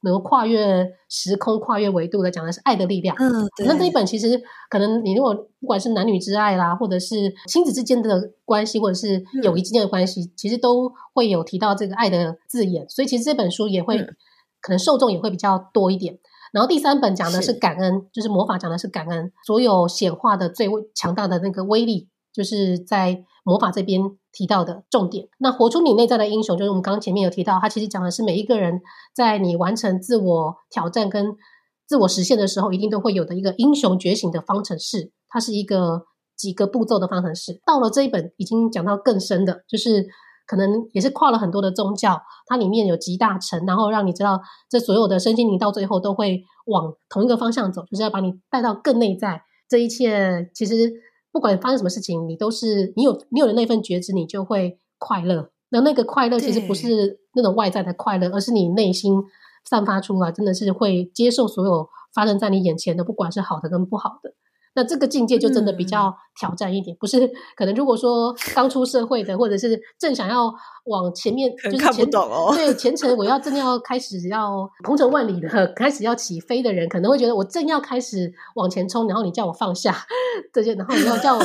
[0.02, 3.16] 能够跨越时空、跨越维度的，讲的是爱的力量。
[3.18, 3.66] 嗯，对。
[3.66, 12.88] 那这一本其实可能你如果不管是男女之爱啦，或者是亲子之间的关系，或者是友谊之间的关系，嗯、其实都会有提到这个爱的字眼。
[12.88, 14.16] 所以其实这本书也会、嗯、
[14.62, 16.20] 可能受众也会比较多一点。
[16.52, 24.02] 然后第三本讲的是感恩，是就是魔法讲的是感恩，所有显化的最强大的那个威力，就是在魔法这边。
[24.38, 28.82] 提到的重点，那活出你内在的英雄，就是我们刚刚前面有提到，它其实讲的是每一个人
[29.16, 31.38] 在你完成自我挑战跟
[31.88, 36.04] 自我实现的时候，一定都会有的一个英雄觉醒的方程式，它是一个
[36.36, 37.62] 几个步骤的方程式。
[37.66, 40.06] 到了这一本已经讲到更深的，就是
[40.46, 49.44] 可能也是跨了很多的宗教，它里面有集大成，然后让你知道这所有的身心灵到最后都会往同一个方向走，就是要把你带到更内在。
[49.70, 51.05] 这一切其实。
[51.36, 55.50] 不管发生什么事情，你都是你有你有了那份觉知，你就会快乐。
[55.68, 59.22] 那那个快乐其实不是那种外在的快乐，而是你内心
[59.66, 64.34] 散发出来，真的是会接受所有发生在你眼前的，不管是好的跟不好的。
[64.76, 79.96] 那这个境界就真的比较挑战一点，嗯、不是可能如果说刚出社会的，或者是正想要往前面，就是前看不懂哦，对前程我要真的要开始要鹏程万里的开始要起飞的人，可能会觉得我正要开始往前冲，然后你叫我放下
[80.54, 81.44] 这些，然后你要叫我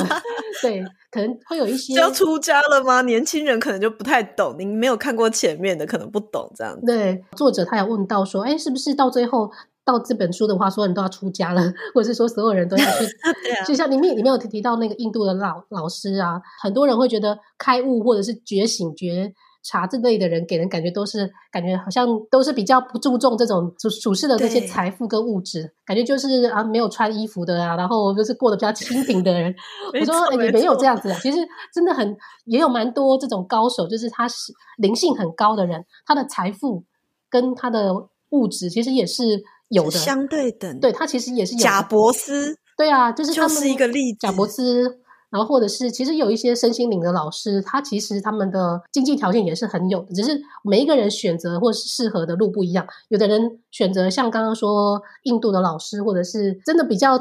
[0.61, 3.01] 对，可能会有一些要出家了吗？
[3.03, 6.85] 年轻人可能就不太懂，你没有看过前面的，可能不懂这样子。
[6.85, 9.49] 对，作者他有问到说，哎，是不是到最后？
[9.83, 11.61] 到这本书的话，所有人都要出家了，
[11.93, 13.05] 或者是说所有人都要去。
[13.51, 29.53] 啊、就像里面里面有提到那个印度的老老师啊，很多人会觉得开悟或者是觉醒觉察这类的人，给人感觉都是感觉好像都是比较不注重这种属属世的这些财富跟物质，感觉就是啊没有穿衣服的啊，然后就是过得比较清 贫的人。
[29.93, 31.37] 我说也没有这样子啊，其实
[31.73, 36.83] 真的很也有蛮多这种高手，就是他是灵性很高的人，他的财富
[37.29, 37.93] 跟他的
[38.29, 40.79] 物质其实也是有的，相对等。
[40.79, 41.63] 对，他其实也是有的。
[41.63, 44.99] 贾伯斯，对啊，就是他们就是一个例子，贾伯斯。
[45.31, 52.85] 然后，或者是其实有一些身心灵的老师，他其实他们的经济条件也是很有的，只是每一个人选择或是适合的路不一样。
[53.07, 57.17] 有的人选择像刚刚说印度的老师，或者是真的比较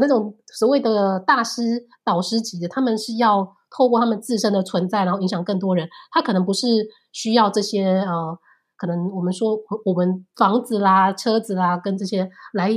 [0.00, 5.88] 那种所谓的大师导师级的，他们是要透过他们自身的存在，然后影响更多人。
[6.10, 6.66] 他可能不是
[7.12, 8.36] 需要这些呃，
[8.82, 12.70] 可能我们说我们房子啦、车子啦，跟这些来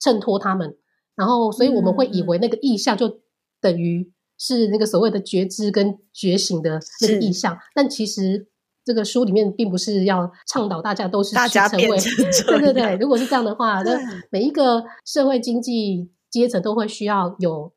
[0.00, 0.76] 衬托他们。
[1.14, 3.20] 然后，所以我们会以为那个意象就
[3.60, 4.12] 等于。
[4.36, 8.48] 是那个所谓的觉知跟觉醒的那个意象，但其实
[8.84, 12.12] 这个书里面并不是要倡导大家都是大家变成
[12.48, 12.96] 对对对。
[12.96, 13.96] 如果是这样的话， 那
[14.30, 17.72] 每一个社会经济阶层都会需要有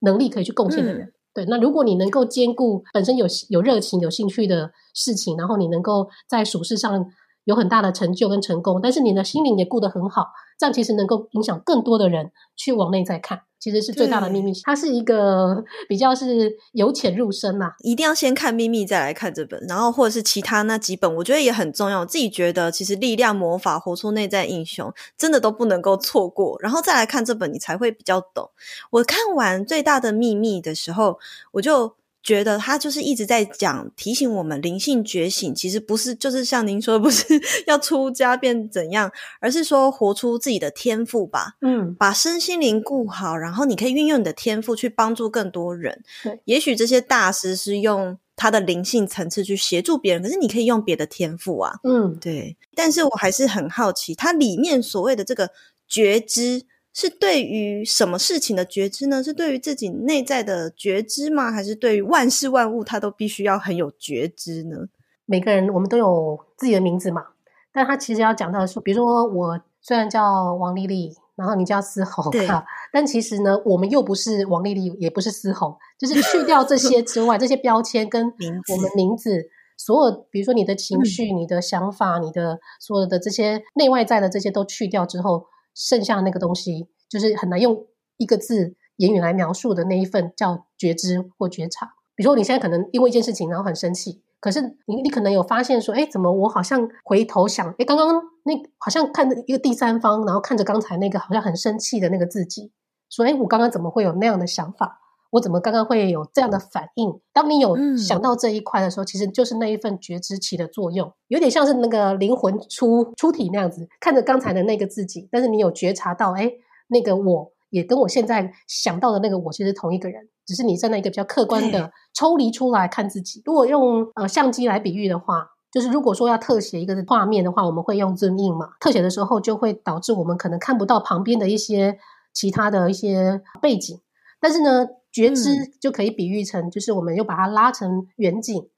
[0.00, 1.06] 能力可以去贡献的人。
[1.06, 7.06] 嗯、对，那如果你能够兼顾本身有有热情、有兴趣的事情，然后你能够在属事上
[7.44, 10.26] 有很大的成就跟成功，但是你的心灵也顾得很好，
[10.58, 13.42] 这样其实能够影响更多的人去往内在看。
[13.62, 17.74] 其实是最大的秘密，它是一个比较是由浅入深嘛、啊。
[17.78, 22.00] 一定要先看秘密，再来看这本，然后或者是其他那几本，我觉得也很重要。
[22.00, 26.58] 我自己觉得，其实力量魔法活出内在英雄，真的都不能够错过。
[26.60, 28.50] 然后再来看这本，你才会比较懂。
[28.90, 31.20] 我看完最大的秘密的时候，
[31.52, 31.94] 我就。
[32.22, 37.26] 觉得他就是一直在讲，提醒我们灵性觉醒，其实不是就是像您说的，不是
[37.66, 41.56] 要出家变怎样，而是说活出自己的天赋吧。
[41.60, 46.02] 嗯，把身心灵顾好，然后你可以运用你的天赋去帮助更多人。
[46.22, 51.80] 对，也许这些大师是用他的灵性层次去协助别人，可是你可以用别的天赋啊。
[51.82, 52.56] 嗯，对。
[52.74, 55.50] 但是我还是很好奇，它里面所谓的这个
[55.88, 56.62] 觉知。
[56.94, 59.22] 是对于什么事情的觉知呢？
[59.22, 61.50] 是对于自己内在的觉知吗？
[61.50, 64.76] 还是对于万事万物，它都必须要很有觉知呢？
[65.24, 67.24] 每个人我们都有自己的名字嘛，
[67.72, 72.46] 但他其实要讲到说，比如说我虽然叫王丽丽，然后你叫思宏，对，
[72.92, 78.26] 但其实呢，我们又不是王丽丽，也不是思宏，就是去掉这些之外，这些标签跟
[78.70, 85.46] 我们名字所有，比如说你的情绪、嗯、你的想法、你的所有的这些内外在的这些都去掉之后。
[85.74, 91.94] 剩下那个东西，就是很难用一个字言语来描述的那一份叫觉知或觉察。
[92.14, 102.70] 比如说，你现在可能因为一件事情，然后很生气，可是你你可能有发现说，哎，怎么我好像回头想，哎，刚刚那好像看着一个第三方，然后看着刚才那个好像很生气的那个自己，
[103.08, 105.00] 说，哎，我刚刚怎么会有那样的想法？
[105.32, 107.18] 我怎么刚刚会有这样的反应？
[107.32, 116.52] 当你有想到这一块的时候，嗯、其实就是那一份觉知起的作用，有点像是那个灵魂出出体那样子，看着刚才的那个自己，但是你有觉察到，哎，
[116.88, 123.40] 那个我也跟我现在想到的那个我其实同一个人，只是你站在一个比较客观的抽离出来看自己。
[123.46, 131.96] 如果用呃相机来比喻的话，就是如果说要特写一个画面的话，我们会用 zoom in 嘛，特写的时候就会导致我们可能看不到旁边的一些
[132.34, 133.98] 其他的一些背景，
[134.38, 134.86] 但是呢。
[135.12, 138.68] 觉知就可以比喻成，就是我们又把它拉成远景。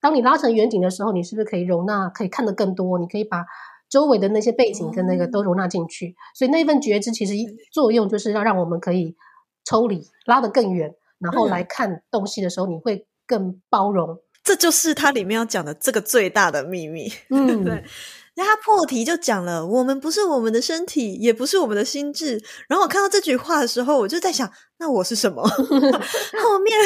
[0.00, 2.98] 当你拉成远景的时候，你是不是可以容纳，可以看得更多？
[2.98, 3.44] 你可以把
[3.88, 6.16] 周围的那些背景跟那个都容纳进去。
[6.34, 7.34] 所以那份觉知其实
[7.70, 9.14] 作用就是要让我们可以
[9.64, 14.18] 抽离，拉得更远，然后来看东西的时候，你会更包容。
[14.42, 17.12] 这就是它里面要讲的这个最大的秘密。
[17.30, 17.84] 嗯，对。
[18.34, 22.42] 那他破题就讲了，我们不是我们的身体，也不是我们的心智。
[22.66, 24.50] 然后我看到这句话的时候，我就在想。
[24.82, 25.40] 那我是什么？
[25.46, 26.76] 后面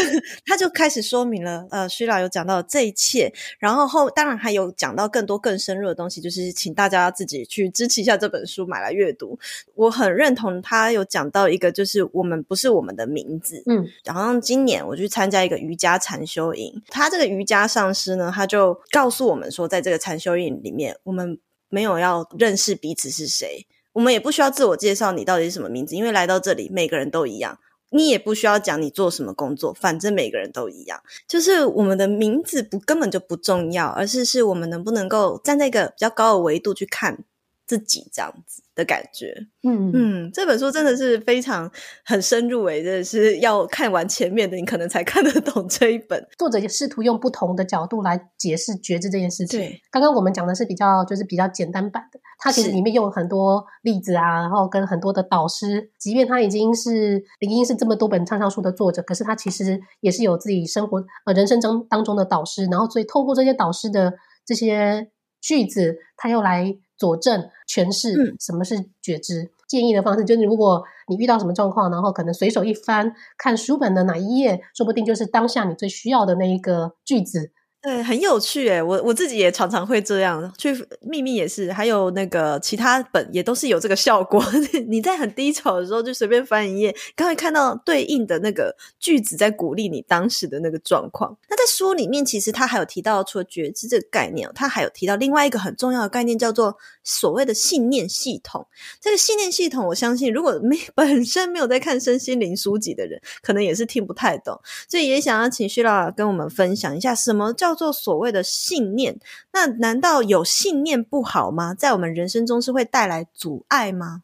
[0.45, 9.39] 他就开始说明了，呃，Sheila 有讲到这一切，然后后当然还有讲到更多更深入的东西，就是请大家自己去支持一下这本书，买来阅读。
[9.75, 13.63] 我很认同他有讲到一个，就是我们不是我们的名字。
[13.65, 21.39] 嗯，然后今年我去参加一个瑜伽禅修营，他这个瑜伽上师呢，他就告诉我们说，在这个禅修营里面，我们
[21.71, 27.59] 没有要认识彼此是谁，我们也不需要自我介绍，你到底是什么名字，因为来到这里，每个人都一样。
[27.91, 31.01] 你也不需要讲你做什么工作，反正每个人都一样。
[31.29, 37.25] 就是我们的名字不根本就不重要，而是是我们能不能够站在一个比较高的维度去看
[37.67, 39.35] 自己这样子的感觉。
[39.65, 41.69] 嗯嗯，这本书真的是非常
[42.05, 46.25] 很深入诶，真的是要看完前面的，你可能才看得懂这一本。
[46.39, 49.59] 作者也试图用不同的角度来解释觉知这件事情。
[49.59, 64.13] 对，刚刚我们讲的是比较就是比较简单版的，它其实里面用了很多例子啊，然后跟很多的导师，即便他已经是林英是这么多本畅销书的作者，可是他其实也是有自己生活呃人生中当中的导师，然后所以透过这些导师的
[64.45, 65.11] 这些
[65.41, 69.43] 句子，他又来佐证诠释什么是觉知。
[69.43, 77.51] 嗯建议的方式就是，如果你遇到什么状况，然后可能随手一翻，看书本的哪一页，说不定就是当下你最需要的那一个句子。
[77.87, 84.45] 对，很有趣诶，我我自己也常常会这样去秘密也是，还有那个其他本也都是有这个效果。
[84.89, 91.39] 你在很低潮的时候，就随便翻一页，刚会看到对应的那个句子，在鼓励你当时的那个状况。
[91.49, 98.67] 那在书里面，其实他还有提到，除了觉知这个概念，他还有提到另外一个很重要的概念，叫做所谓的信念系统。
[99.01, 104.61] 这个信念系统，我相信如果没 本身没有在看身心灵书籍的人，可能也是听不太懂。
[104.89, 109.21] 所以也想要请徐老跟我们分享一下，什么叫做所谓的信念，
[109.53, 111.75] 那难道有信念不好吗？
[111.75, 114.23] 在我们人生中是会带来阻碍吗？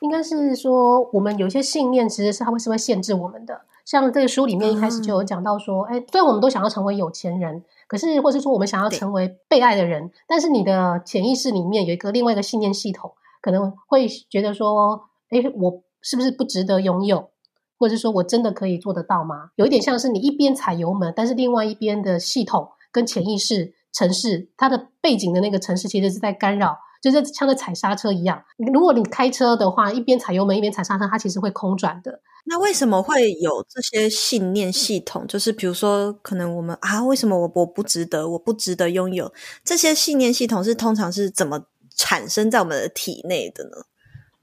[0.00, 3.60] 应该是说，我们有些信念其实是它会是会限制我们的。
[3.84, 17.30] 像这个书里面一开始就有讲到说，哎、嗯，虽然我们都想要成为有钱人，可是或是说我们想要成为被爱的人，但是你的潜意识里面有一个另外一个信念系统，可能会觉得说，哎，我是不是不值得拥有？
[17.78, 19.50] 或者是说我真的可以做得到吗？
[19.56, 28.42] 有一点像是你一边踩油门，但是另外一边的系统跟潜意识、城市，它的背景的那个城市其实是在干扰，就是像在踩刹车一样。
[28.72, 32.20] 如果你开车的话，一边踩油门一边踩刹车，它其实会空转的。
[32.50, 35.26] 那为什么会有这些信念系统？
[35.26, 39.30] 就是比如说，可能我们啊，为什么我我不值得，我不值得拥有
[39.62, 40.64] 这些信念系统？
[40.64, 43.84] 是通常是怎么产生在我们的体内的呢？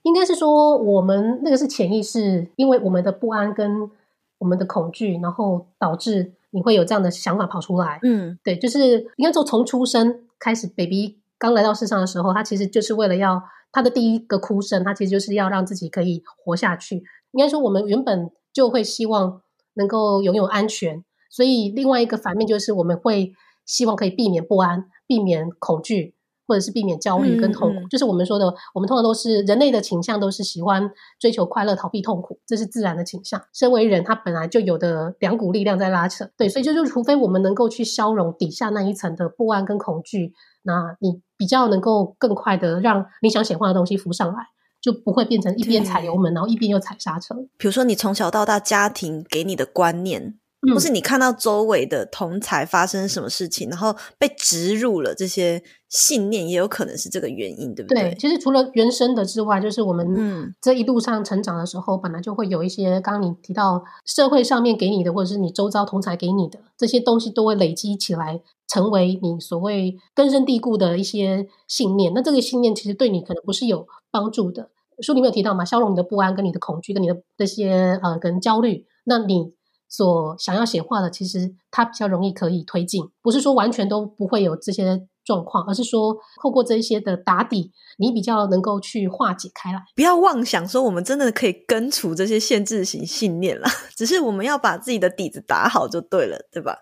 [0.06, 3.90] 应该是说，我们那个是潜意识，因为我们的不安跟
[4.38, 8.00] 我们的恐惧，然后导致你会有这样的想法跑出来。
[8.04, 13.42] 嗯，对，就是应该说从出生开始，baby 刚来到世上的时候，他其实就是为了要
[13.72, 17.04] 他的第一个哭声，他其实就是要让自己可以活下去。
[17.32, 19.42] 应该说，我们原本就会希望
[19.74, 23.34] 能够拥有安全，所以另外一个反面就是我们会
[23.66, 26.15] 希望可以避免不安，避免恐惧。
[26.48, 30.90] 或者是避免焦虑跟痛苦，嗯嗯，就是我们说的，我们通常都是人类的倾向，都是喜欢
[31.20, 33.42] 追求快乐、逃避痛苦，这是自然的倾向。
[33.54, 40.34] 身为人，他本来就有的两股力量在拉扯，对，所以就就除非我们能够去消融底下那一层的不安跟恐惧，
[40.64, 44.48] 那你比较能够更快的让你想显化的东西浮上来，
[44.82, 47.36] 就不会变成一边踩油门，然后一边又踩刹车。
[47.58, 50.36] 比如说，你从小到大家庭给你的观念。
[50.74, 58.04] 或是你看到周围的同才发生什么事情，然后被植入了这些信念，也有可能是这个原因，对不对？
[58.04, 72.14] 对，其实除了原生的之外，就是我们这一路上成长的时候，嗯、本来就会有一些，刚刚你提到社会上面给你的，或者是你周遭同才给你的这些东西，都会累积起来，成为你所谓根深蒂固的一些信念。
[72.14, 74.70] 那这个信念其实对你可能不是有帮助的。
[75.02, 79.54] 书里面有提到嘛，消融你的不安、跟你的恐惧、跟你的这些呃跟焦虑，那你。
[79.88, 89.80] 所想要显化的，其实它比较容易可以推进，不是说完全都不会有这些状况，而是说透过这些的打底，你比较能够去化解开来。
[89.96, 96.78] 不要妄想说我们真的可以根除这些限制型信念啦， 只是我们要把自己的底子打好就对了，对吧？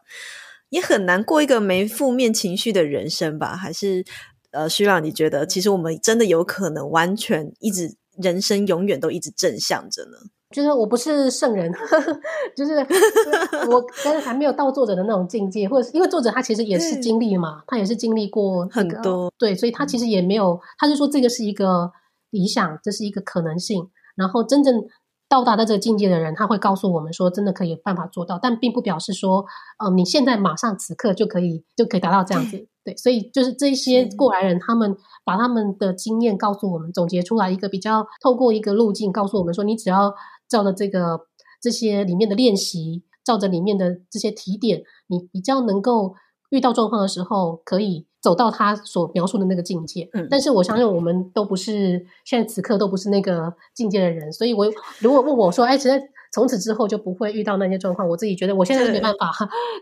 [0.69, 3.55] 也很难过一个没负面情绪的人生吧？
[3.55, 4.03] 还是
[4.51, 10.17] 呃，需要你觉得，其实我们真的有可能完全一直人生永远都一直正向着呢？
[10.53, 12.19] 就是我不是圣人，呵呵，
[12.55, 12.77] 就是
[13.69, 21.91] 我但是还没有到作者的那种境界，或者是因为作者他其实也是经历嘛，他也是经历过、这个、很多，对，所以他其实也没有，他就说这个是一个
[22.29, 24.85] 理想，这是一个可能性，然后真正
[25.27, 29.45] 到达到这个境界的人，他会告诉我们说，真的可以办法做到，但并不表示说，
[29.79, 32.67] 嗯、呃，你现在马上此刻就可以就可以达到这样子。
[32.85, 34.93] 对，所以就是这些过来人，他们
[35.23, 40.13] 把他们的经验告诉我们，总结出来一个比较透过一个路径，告诉我们说，你只要
[40.53, 41.19] 照着这个
[41.59, 46.13] 这些里面的练习，照着里面的这些提点，你比较能够
[46.51, 50.07] 遇到状况的时候，可以走到他所描述的那个境界。
[50.13, 55.99] 嗯，但是我相信我们都不是现在此刻都不是那个境界的人，所以我如果问我说，哎，其实
[56.31, 59.31] 从此之后就不会遇到那些状况，我自己觉得我现在是没办法。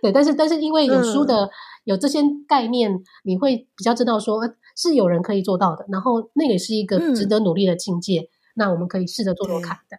[0.01, 1.45] 对， 对，但是但是因为有书的。
[1.45, 1.49] 嗯
[1.83, 4.41] 有这些概念，你会比较知道说
[4.77, 8.19] 是有人可以做到的，然后那个也是一个值得努力的境界。
[8.19, 9.97] 嗯、那我们可以试着做做看的。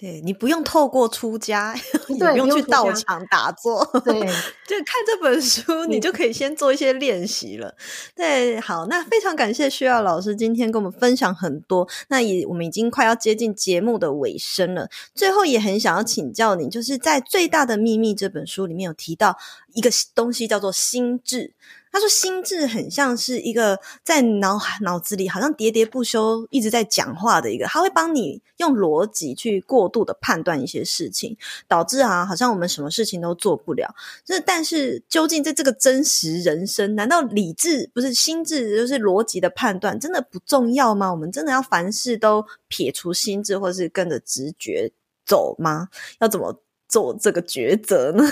[0.00, 1.74] 对，你不用透过出家，
[2.06, 4.14] 对你不用去道场打坐，对，
[4.64, 7.74] 就看这本书，你就可以先做一些练习了。
[8.14, 11.88] 对，好，那非常感谢需要老师今天跟我们分享很多。
[12.10, 19.36] 那也我们已经快要接近节目的尾声了，最后也很想要请教你，就是在《最大的秘密》这本书里面有提到
[19.74, 21.54] 一个东西叫做心智。
[21.90, 31.36] 他说：“心智很像是一个在脑脑子里好像喋喋不休一直在讲话的一个，他会帮你用逻辑去过度的判断一些事情，
[31.66, 33.94] 导致啊，好像我们什么事情都做不了。
[34.24, 41.10] 这但是究竟在这个真实人生，难道理智不是心智就是逻辑的判断真的不重要吗？
[41.10, 44.92] 我们真的要凡事都撇除心智，或是跟着直觉
[45.24, 45.88] 走吗？
[46.20, 48.24] 要怎么做这个抉择呢？”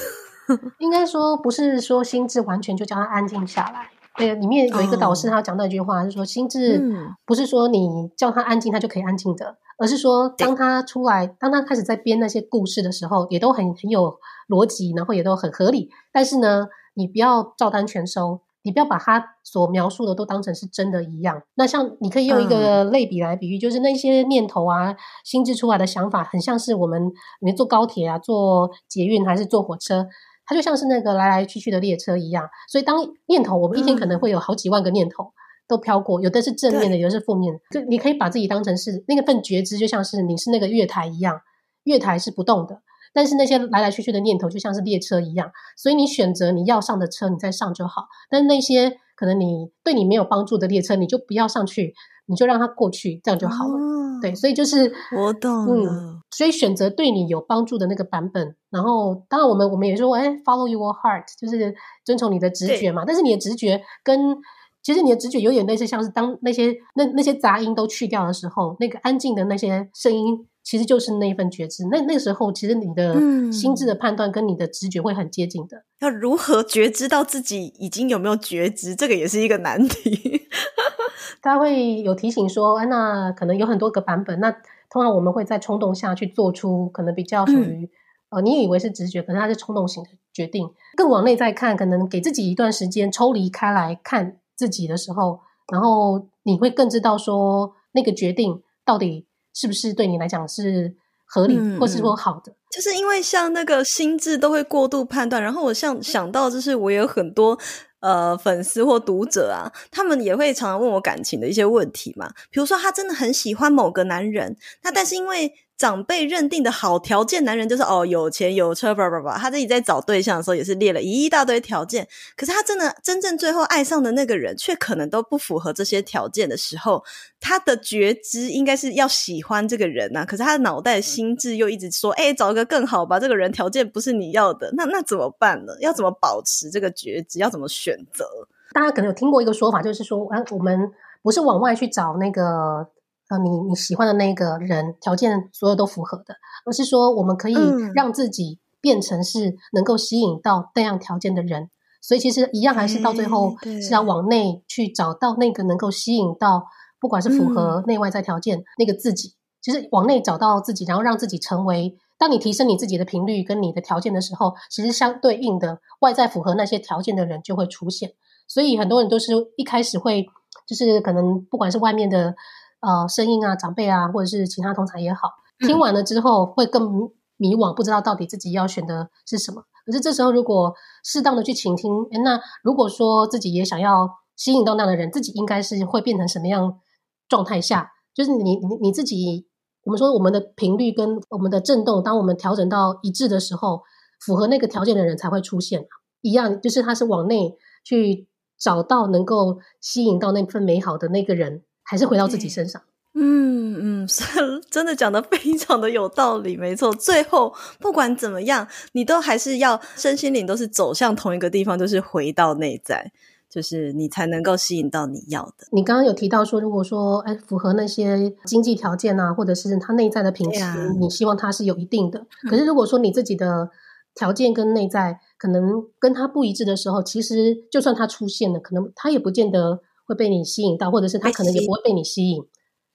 [0.78, 3.90] 应该说不是说心智完全就叫他安静下来。
[4.18, 6.82] 那个里面有一个导师，他讲到一句话，是说心智
[7.26, 14.16] 不是说你叫他安静，他就可以安静的，而是说当他出来，当他开始在编那些故事的时候，也都很很有
[14.48, 15.90] 逻辑，然后也都很合理。
[16.10, 21.42] 但是呢，你不要照单全收，你不要把他所描述的都当成是真的一样。
[21.56, 30.06] 那像你可以用一个类比来比喻，就是那些念头啊，心智出来的想法，很像是我们你坐高铁啊，坐捷运还是坐火车。
[30.46, 35.32] 它就像是那个来来去去的列车一样，所以当念头，我们一天可能会有好几万个念头
[35.68, 37.60] 都飘过，有的是正面的，有的是负面的。
[37.70, 41.40] 就你可以把自己当成是那个份觉知，就像是你是那个月台一样，
[41.84, 42.80] 月台是不动的，
[43.12, 48.06] 但是那些来来去去的念头就像是列车一样，所以你选择你要上的车，你再上就好。
[48.30, 51.94] 但是那些可能你对你没有帮助的列车，你就不要上去，
[52.26, 53.74] 你就让它过去，这样就好了。
[53.74, 55.92] 哦对，所以就是我懂了。
[55.92, 61.74] 嗯，所以选择对你有帮助的那个版本，然后当然我们我们也说，哎，follow your heart，就是
[62.04, 63.04] 遵从你的直觉嘛。
[63.06, 64.36] 但是你的直觉跟
[64.82, 71.84] 其实你的直觉有点类似，像是当那些那那些杂音都去掉的时候，那个安静的那些声音，其实就是那一份觉知。
[71.90, 73.14] 那那个时候，其实你的
[73.50, 75.82] 心智的判断跟你的直觉会很接近的。
[76.00, 80.42] 要如何觉知到自己已经有没有觉知，这个也是一个难题。
[81.42, 84.38] 他会有提醒说，哎，那可能有很多个版本。
[84.38, 84.54] 那
[84.90, 87.90] 通常我们会在冲动下去做出可能比较属于、嗯、
[88.30, 90.68] 呃，你以为是直觉，可是它是冲动型的决定。
[90.96, 95.40] 更往内再看，可能给自己一段时间抽离开来看自己的时候，
[95.72, 102.54] 然后你会更知道说那个决定到底是不是对你来讲是合理，嗯、或是说好的。
[102.70, 107.58] 就是因为像那个心智都会过度判断，然后我像想到就是我有很多。
[108.00, 112.30] 呃，粉丝或读者啊，他们也会常常问我感情的一些问题嘛。
[112.50, 119.36] 比如说，他真的很喜欢某个男人，那但是因为长辈认定的好条件男人就是哦，有钱有车，叭叭叭。
[119.36, 127.04] 他自己在找对象的时候也是列了一大堆条件，可是他真的真正最后爱上的那个人却可能都不符合这些条件的时候，
[127.40, 135.74] 他的觉知应该是要喜欢这个人呐、可是他的脑袋心智又一直说，哎，找一个更好吧，这个人条件不是你要的，那那怎么办呢？
[135.80, 137.38] 要怎么保持这个觉知？
[137.38, 138.24] 要怎么选择？
[138.72, 140.90] 大家可能有听过一个说法，就是说，哎，我们
[141.22, 142.88] 不是往外去找那个。
[143.28, 147.56] 呃，你你喜欢的那个人条件所有都符合的，而是说我们可以
[147.92, 151.68] 让自己变成是能够吸引到那样条件的人，
[152.00, 156.66] 所以其实一样还是到最后是要往内去找到那个能够吸引到，
[157.00, 161.96] 不管是符合内外在条件那个自己，就是往内找到自己，然后让自己成为。
[162.18, 168.12] 当你提升你自己的频率跟你的条件的时候，其实相对应的外在符合那些条件的人就会出现。
[168.46, 170.24] 所以很多人都是一开始会
[170.64, 172.36] 就是可能不管是外面的。
[172.80, 175.30] 呃，声音啊，长辈啊，或者是其他同侪也好，
[175.66, 179.62] 听完了之后会更迷惘，不知道到底自己要选的是什么。
[179.84, 180.74] 可是这时候，如果
[181.04, 186.80] 适当的去倾听，诶，那如果说自己也想要吸引到那样的人，自己应该是会变成什么样
[187.28, 187.90] 状态下？
[188.14, 189.46] 就是你你你自己，
[189.84, 193.82] 我们说我们的频率跟我们的震动，当我们调整到一致的时候，
[194.24, 195.86] 符合那个条件的人才会出现。
[196.22, 197.54] 一样，就是他是往内
[197.84, 198.26] 去
[198.58, 201.62] 找到能够吸引到那份美好的那个人。
[201.86, 202.82] 还是回到自己身上。
[203.18, 204.08] 嗯嗯，
[204.70, 206.94] 真的讲得非常的有道理，没错。
[206.94, 213.10] 最后不管怎么样，你都还是要身心灵都是走向同一个地方，就是回到内在，
[213.48, 215.66] 就是你才能够吸引到你要的。
[215.72, 222.26] 你刚刚有提到说，如果说哎符合那些经济条件啊，或者是他内在的品质，啊、你希望他是有一定的。
[222.50, 223.70] 可是如果说你自己的
[224.14, 229.80] 条件跟内在可能跟他不一致的时候，其实就算他出现了，可能他也不见得。
[230.06, 232.42] 会被你吸引到，或者是他可能也不会被你吸引，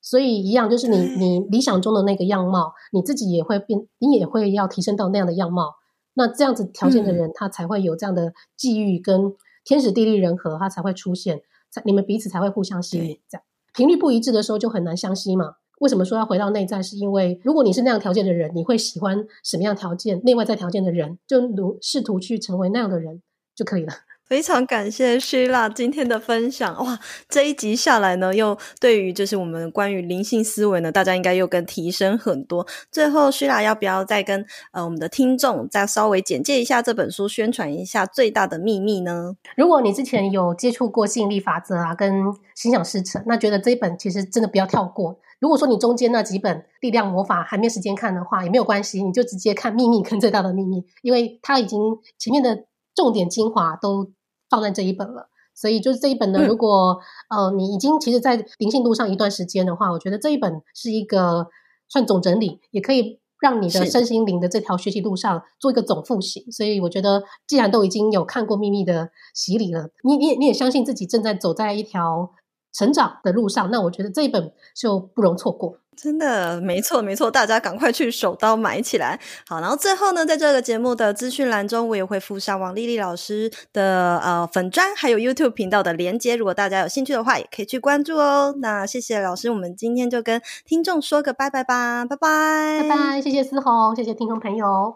[0.01, 5.75] 所以一样就是你你理想中的那个样貌，你自己也会变，你也会要提升到那样的样貌。
[6.13, 9.33] 那这样子条件的人，嗯、他才会有这样的际遇跟
[9.63, 13.19] 天时地利人和，他才会出现，才你们彼此才会互相吸引。
[13.29, 13.43] 这样
[13.73, 15.53] 频率不一致的时候就很难相吸嘛。
[15.79, 16.83] 为什么说要回到内在？
[16.83, 23.21] 是因为如果你是那样条件的人，你会喜欢什么样条件、内外在条件的人，就努试图去成为那样的人
[23.55, 23.93] 就可以了。
[24.31, 26.97] 非常感谢徐拉今天的分享哇！
[27.27, 32.65] 这一集下来呢，又对于就是我们关于灵性思维呢，大家应该又更提升很多。
[32.89, 39.35] 最后徐拉要不要再跟呃我们的听众再稍微简介一下这本书，宣传一下最大的秘密呢？
[39.57, 42.23] 如果你之前有接触过吸引力法则啊，跟
[42.55, 45.19] 心想事成，那觉得这一本其实真的不要跳过。
[45.41, 51.81] 如果说你中间那几本力量魔法还没时间看的话，也没有关系，你就直接看秘密跟最大的秘密，因为它已经
[52.17, 52.63] 前面的
[52.95, 54.09] 重点精华都。
[54.51, 56.45] 放在这一本了，所以就是这一本呢。
[56.45, 56.99] 如果、
[57.29, 61.47] 嗯、呃你已经其实，在灵性路上一段时间的话，我觉得这一本是一个
[61.87, 66.45] 算总整理，也可以让你的身心灵的这条学习路上做一个总复习。
[66.51, 72.31] 所以我觉得，既然都已经有看过秘密的洗礼了，你你也你也相信自己正在走在一条
[72.73, 75.77] 成长的路上，那我觉得这一本就不容错过。
[75.95, 79.19] 真的没错没错，大家赶快去手刀买起来。
[79.47, 86.35] 好，然后最后呢，在这个节目的资讯栏中，我也会附上王丽丽老师的呃粉专，还有 YouTube 频道的连接。
[86.35, 88.55] 如果大家有兴趣的话，也可以去关注哦。
[88.59, 94.95] 那谢谢老师，我们今天就跟听众说个拜拜吧，拜拜拜拜，谢谢思宏，谢谢听众朋友。